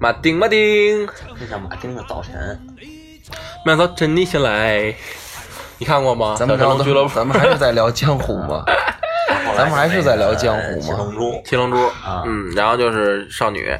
[0.00, 1.06] 马丁马丁，
[1.38, 2.58] 这叫马丁的早晨，
[3.64, 4.94] 明早晨你醒来，
[5.78, 6.34] 你看过吗？
[6.38, 8.64] 咱们聊小神龙俱乐部， 咱们还是在聊江湖吗？
[9.56, 13.74] 咱们还是在聊江湖吗七龙珠七龙珠啊，嗯，然后就是少女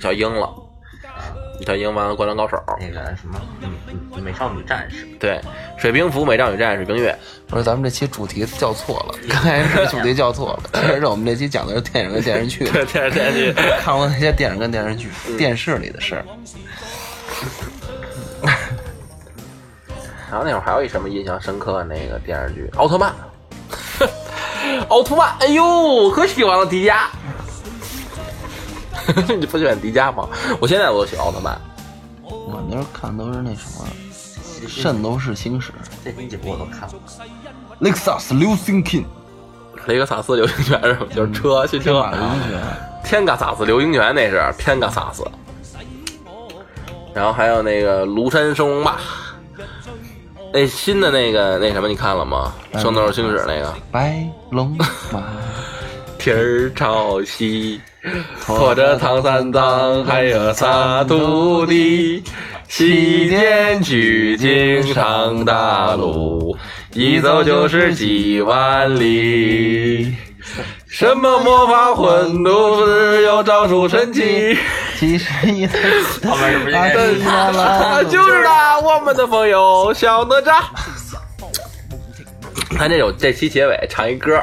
[0.00, 0.48] 小樱了，
[1.66, 5.40] 小樱完了灌篮高手，那个什么，嗯嗯，美少女战士，对，
[5.76, 7.16] 水兵服、美少女战士、冰月，
[7.48, 10.80] 不是，咱们这期主题叫错了，刚开始主题叫错了。
[10.80, 16.24] 其实我们这期讲的是电影跟电视剧，对电视剧，看过那些电影跟电视剧、电视里的事儿。
[20.30, 23.12] 然后那会儿还有一什么印象深刻的那个电视剧《奥特曼》，
[24.88, 27.06] 奥特曼，哎呦，可喜欢了迪迦，
[29.38, 30.28] 你不喜欢迪迦吗？
[30.60, 31.58] 我现在我都喜欢奥特曼。
[32.22, 33.86] 我那时候看都是那什么
[34.68, 35.72] 《圣斗士星矢
[36.04, 36.94] 这这几部我都看了。》
[37.92, 39.04] ，Lexus 流星 King，
[39.86, 41.06] 雷克萨斯流星拳是吧？
[41.14, 42.34] 就是车汽车天马
[43.04, 45.24] 天嘎萨斯流星拳那是天嘎萨斯，
[47.14, 48.98] 然后还有那个庐山升龙霸，
[50.52, 52.52] 那新的那个那什么你看了吗？
[52.72, 54.86] 嗯圣斗士星矢那个白龙马，
[56.18, 57.80] 天儿朝西，
[58.40, 62.22] 驮着唐三藏，还有仨徒弟，
[62.68, 66.56] 西天取经上大路，
[66.94, 70.14] 一走就是几万里。
[70.88, 74.56] 什么魔法混都是有招数神奇，
[74.98, 75.78] 其实一的
[76.28, 77.20] 后面是不是应该是？
[77.26, 80.62] 啊，就是他，我们的朋友小哪吒。
[82.76, 84.42] 他这有这期结尾唱一歌，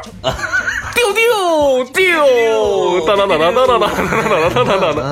[0.94, 5.04] 丢丢丢，当当当当当当当当当当当当当。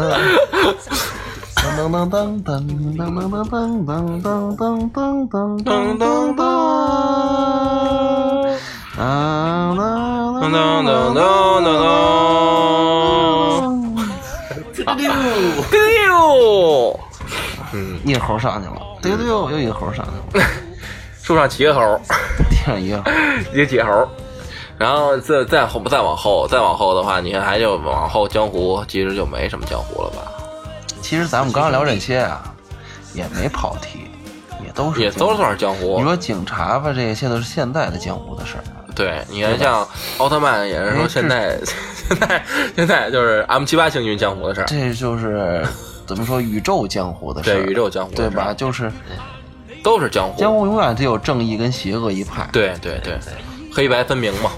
[1.56, 2.14] 噔噔噔
[2.44, 2.50] 噔
[2.98, 3.54] 噔噔噔噔
[3.86, 3.90] 噔噔
[4.22, 4.30] 噔
[4.60, 4.98] 噔噔
[5.32, 5.34] 噔
[5.64, 6.02] 噔噔
[6.36, 6.42] 噔，
[9.00, 9.02] 啊
[9.78, 9.82] 啦
[10.52, 11.64] 当当当当当
[14.86, 15.10] 当，溜
[15.72, 17.00] 丢！
[17.72, 20.46] 嗯，一个猴上去了，丢丢，又一个猴上去了，
[21.24, 21.80] 树上骑个猴，
[22.50, 23.10] 地上一个猴，
[23.56, 24.06] 一个铁猴。
[24.78, 30.24] 然后再再后再往后再往后的话，你看还就往后江湖其实就没什么江湖了吧？
[31.02, 32.44] 其实咱们刚刚聊这些啊，
[33.14, 34.08] 也没跑题，
[34.66, 36.04] 也都是也都算是江湖你。
[36.04, 38.64] 说警察吧，这些都是现在的江湖的事儿。
[38.96, 39.88] 对，你看像
[40.18, 41.58] 奥特曼也是说现在
[42.10, 42.44] 现在
[42.76, 45.66] 现在就是 M 七八星云江湖的事儿，这就是
[46.06, 48.54] 怎么说宇宙江湖的事儿，对宇宙江湖的事儿对吧？
[48.54, 48.92] 就是
[49.84, 50.40] 都是江湖。
[50.40, 52.48] 江湖永远得有正义跟邪恶一派。
[52.52, 53.18] 对对对，
[53.74, 54.52] 黑白分明嘛。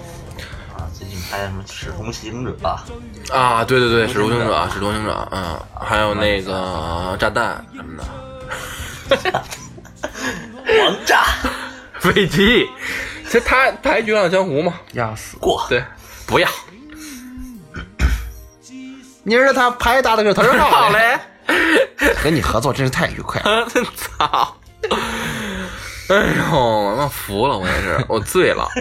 [0.78, 0.86] 啊！
[0.94, 2.56] 最近拍什么《使徒行者》
[3.34, 8.04] 啊，对对对，使徒行者，使徒行者，嗯，还有那个炸弹什么
[9.10, 9.44] 的，
[10.84, 11.24] 王炸
[12.00, 12.68] 飞机，
[13.26, 14.74] 其实他他还绝唱江湖嘛？
[14.94, 15.38] 压死！
[15.38, 15.84] 过，对，
[16.26, 16.48] 不要，
[19.24, 21.20] 你是他拍打的是他是好嘞，
[22.24, 23.68] 跟你合作真是太愉快了。
[23.96, 24.56] 操！
[26.10, 26.16] 哎
[26.52, 28.68] 呦，我妈服了，我也是，我醉了。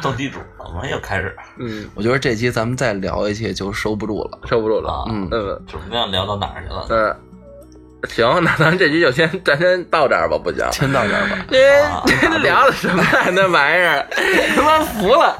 [0.00, 4.38] 斗地主了，我们又开始嗯，我觉得这期咱们再聊下去就收不住了。
[4.46, 4.90] 收不住了。
[4.90, 6.86] 啊，嗯嗯准备要聊到哪儿去了？
[6.88, 7.16] 嗯，
[8.06, 10.66] 行，那咱这集就先咱先到这儿吧，不行？
[10.72, 11.38] 先到这儿吧。
[11.50, 13.26] 这这 聊的什么呀？
[13.32, 14.06] 那玩意儿，
[14.56, 15.36] 他妈服了，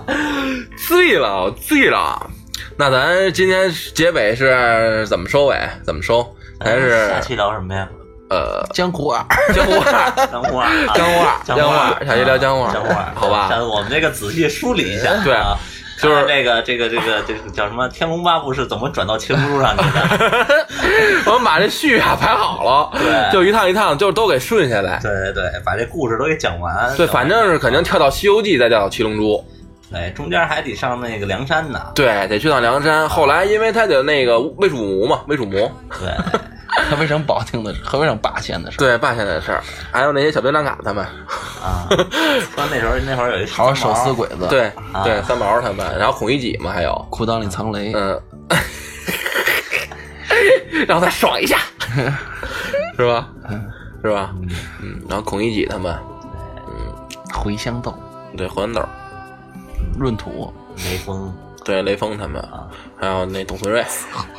[0.88, 2.30] 醉了，醉了。
[2.76, 5.56] 那咱今天结尾是怎么收尾？
[5.84, 6.26] 怎么收？
[6.60, 7.88] 还是下期聊什么呀？
[8.30, 15.56] 呃江湖啊，江湖二，江湖二，江湖二江江湖二二，下期聊江湖二江湖二，好吧我们这个仔细梳理一下，对啊，
[16.01, 20.66] 就是看看这个这个这个这个叫什么《天龙八部》是怎么转到七龙珠上去的？
[21.26, 24.99] 我们把这序啊排好了，对就一趟一趟，就都给顺下来。
[25.03, 26.95] 对对对，把这故事都给讲完。
[26.97, 29.36] 对，反正是肯定跳到《西游记》，再跳到《七龙珠》。
[29.90, 31.80] 对，中间还得上那个梁山呢。
[31.95, 33.09] 对，得去趟梁山。
[33.09, 36.11] 后来因为他的那个魏蜀吴嘛，魏蜀吴，对，
[36.90, 38.78] 河北省保定的河北省霸县的事儿。
[38.78, 39.62] 对霸县的事儿，
[39.92, 41.04] 还有那些小兵张嘎他们，
[41.62, 48.20] 啊，说那时候那会儿有一还有手撕鬼子，，对啊对三毛他们，然后孔乙己嘛，还有裤裆里藏雷，嗯，
[50.86, 51.58] 让他爽一下，
[52.96, 53.28] 是吧？
[54.02, 54.34] 是吧？
[54.82, 55.96] 嗯，然后孔乙己他们，
[56.68, 57.94] 嗯茴香豆，
[58.36, 58.82] 对茴香豆，
[59.98, 61.32] 闰土，雷锋
[61.64, 62.66] 对雷锋他们，啊，
[63.00, 63.82] 还有那董存瑞、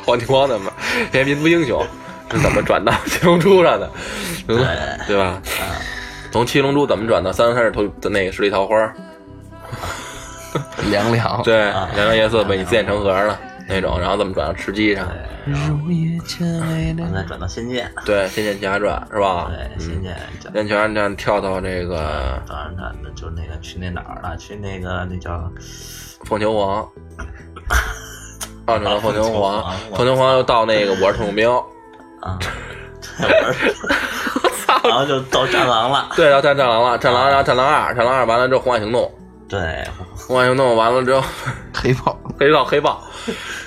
[0.04, 0.72] 黄继光他们，
[1.10, 1.84] 这些民族英雄
[2.30, 3.90] 是怎么转到 七龙珠上的？
[4.46, 4.56] 对
[5.06, 5.40] 对吧？
[6.32, 8.76] 从七龙珠怎么转到三十头的那个十里桃花？
[10.90, 15.06] 凉凉， 对，凉凉夜色被你自建成盒了那种，然后怎么转到吃鸡上？
[15.46, 16.98] 入夜渐微凉。
[16.98, 19.50] 然后再转到仙剑，对，《仙剑奇侠传》是吧？
[19.50, 24.36] 对，仙嗯，剑讲仙剑这样跳到这个当然他那就那个去那哪儿了？
[24.36, 25.50] 去那个那叫
[26.24, 26.82] 凤求凰，
[28.66, 31.48] 啊，转到凤求凤求凰凰，凤求凰又到那个我是特种兵，
[32.26, 32.38] 啊，
[34.84, 36.08] 然后就到战狼了。
[36.16, 39.10] 对，然后战战狼了，战狼，然后战狼二，战狼二完了之后，红海行动，
[39.48, 39.84] 对，
[40.16, 41.22] 红海行动完了之后，
[41.74, 43.02] 黑豹，黑豹，黑豹，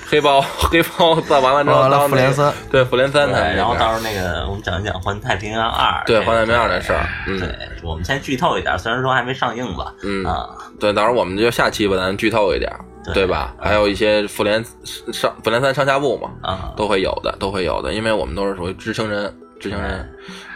[0.08, 0.40] 黑豹，
[0.70, 6.02] 黑豹，再完了之后到那个复联三，对，复联三对然后到时候那个我们讲一讲《环太平洋二》。
[6.06, 7.48] 对这个环太平洋二的事儿嗯对，
[7.82, 10.48] 我们先剧透一点，虽然说还没上映吧，嗯啊，
[10.78, 12.70] 对，到时候我们就下期吧，咱剧透一点，
[13.04, 13.54] 对对吧？
[13.58, 14.64] 还有一些复联
[15.12, 20.06] 上复联三上下部嘛，啊，都会有的，都会有的，因为我们都是属于知情人，知情人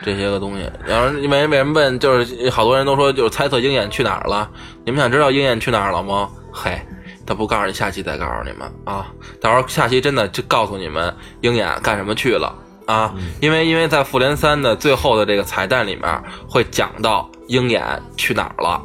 [0.03, 0.71] 这些个东西。
[0.85, 4.49] 然后因为为什么问，就是好多人都说就是猜测鹰眼去哪儿了？
[4.85, 6.29] 你们想知道鹰眼去哪儿了吗？
[6.53, 6.79] 嘿，
[7.27, 9.07] 他不告诉你，下期再告诉你们啊。
[9.41, 12.55] 到时候下期真的就告诉你们鹰眼干什么去了
[12.87, 17.83] 啊，因为因为在复联三的最后的这个彩蛋里面会讲到鹰眼
[18.19, 18.83] 去哪儿了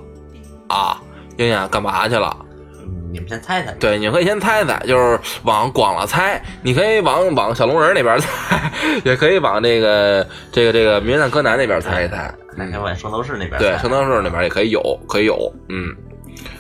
[0.70, 1.02] 啊，
[1.38, 2.46] 鹰眼干嘛去了。
[2.92, 3.72] 嗯你们先猜猜。
[3.80, 8.72] 对，你可以先猜猜，就是往广了猜，你可以往往小龙人那边猜，
[9.04, 12.32] 也可以往这个这个这个名侦探柯南那边猜一猜。
[12.56, 15.96] 那天往圣斗士那边对，圣斗士那边也可以有，可以有，嗯。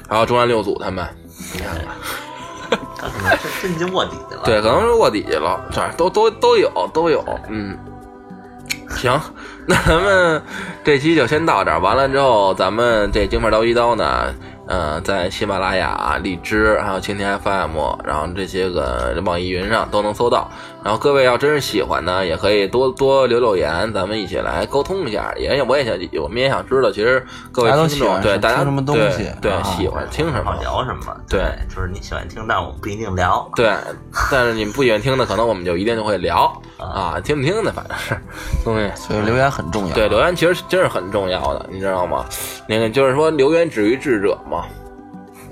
[0.09, 1.07] 然后中原六组他们，
[1.53, 4.41] 你看看，他可能是真进卧底去了。
[4.43, 7.77] 对，可能是卧底去了，这都都都有都有，嗯。
[8.89, 9.21] 行，
[9.67, 10.41] 那咱们
[10.83, 11.79] 这期就先到这儿。
[11.79, 14.33] 完了之后，咱们这京范刀一刀呢，
[14.71, 20.47] 嗯，在喜马拉雅、荔枝还有蜻蜓 FM，然后这些个网易云上都能搜到。
[20.81, 25.33] 然后各位要真是喜欢呢，也可以多多留留言，咱们一起来沟通一下。
[25.37, 27.21] 也我也想，我们也想知道，其实
[27.51, 31.15] 各位都听众喜欢对大家什么东对西对啊喜欢听什么，聊什么？
[31.27, 33.49] 对就是你喜欢听，但我们不一定聊。
[33.55, 33.73] 对，
[34.31, 38.17] 但是你们不喜欢听的，可能我们就一定就会聊啊，听不听的，反正是
[38.63, 38.89] 东西。
[38.95, 39.93] 所以留言很重要。
[39.93, 42.25] 对，留言其实真是很重要的，你知道吗？
[42.67, 44.63] 那个就是说，留言止于智者嘛，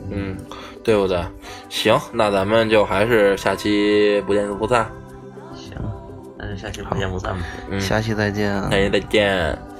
[0.09, 0.37] 嗯，
[0.85, 1.21] 对不对？
[1.67, 4.89] 行，那咱们就还是下期不见不散，行，
[6.47, 7.45] 那就下期不见不散吧。
[7.69, 8.53] 嗯，下期再见。
[8.53, 9.76] 下期再见。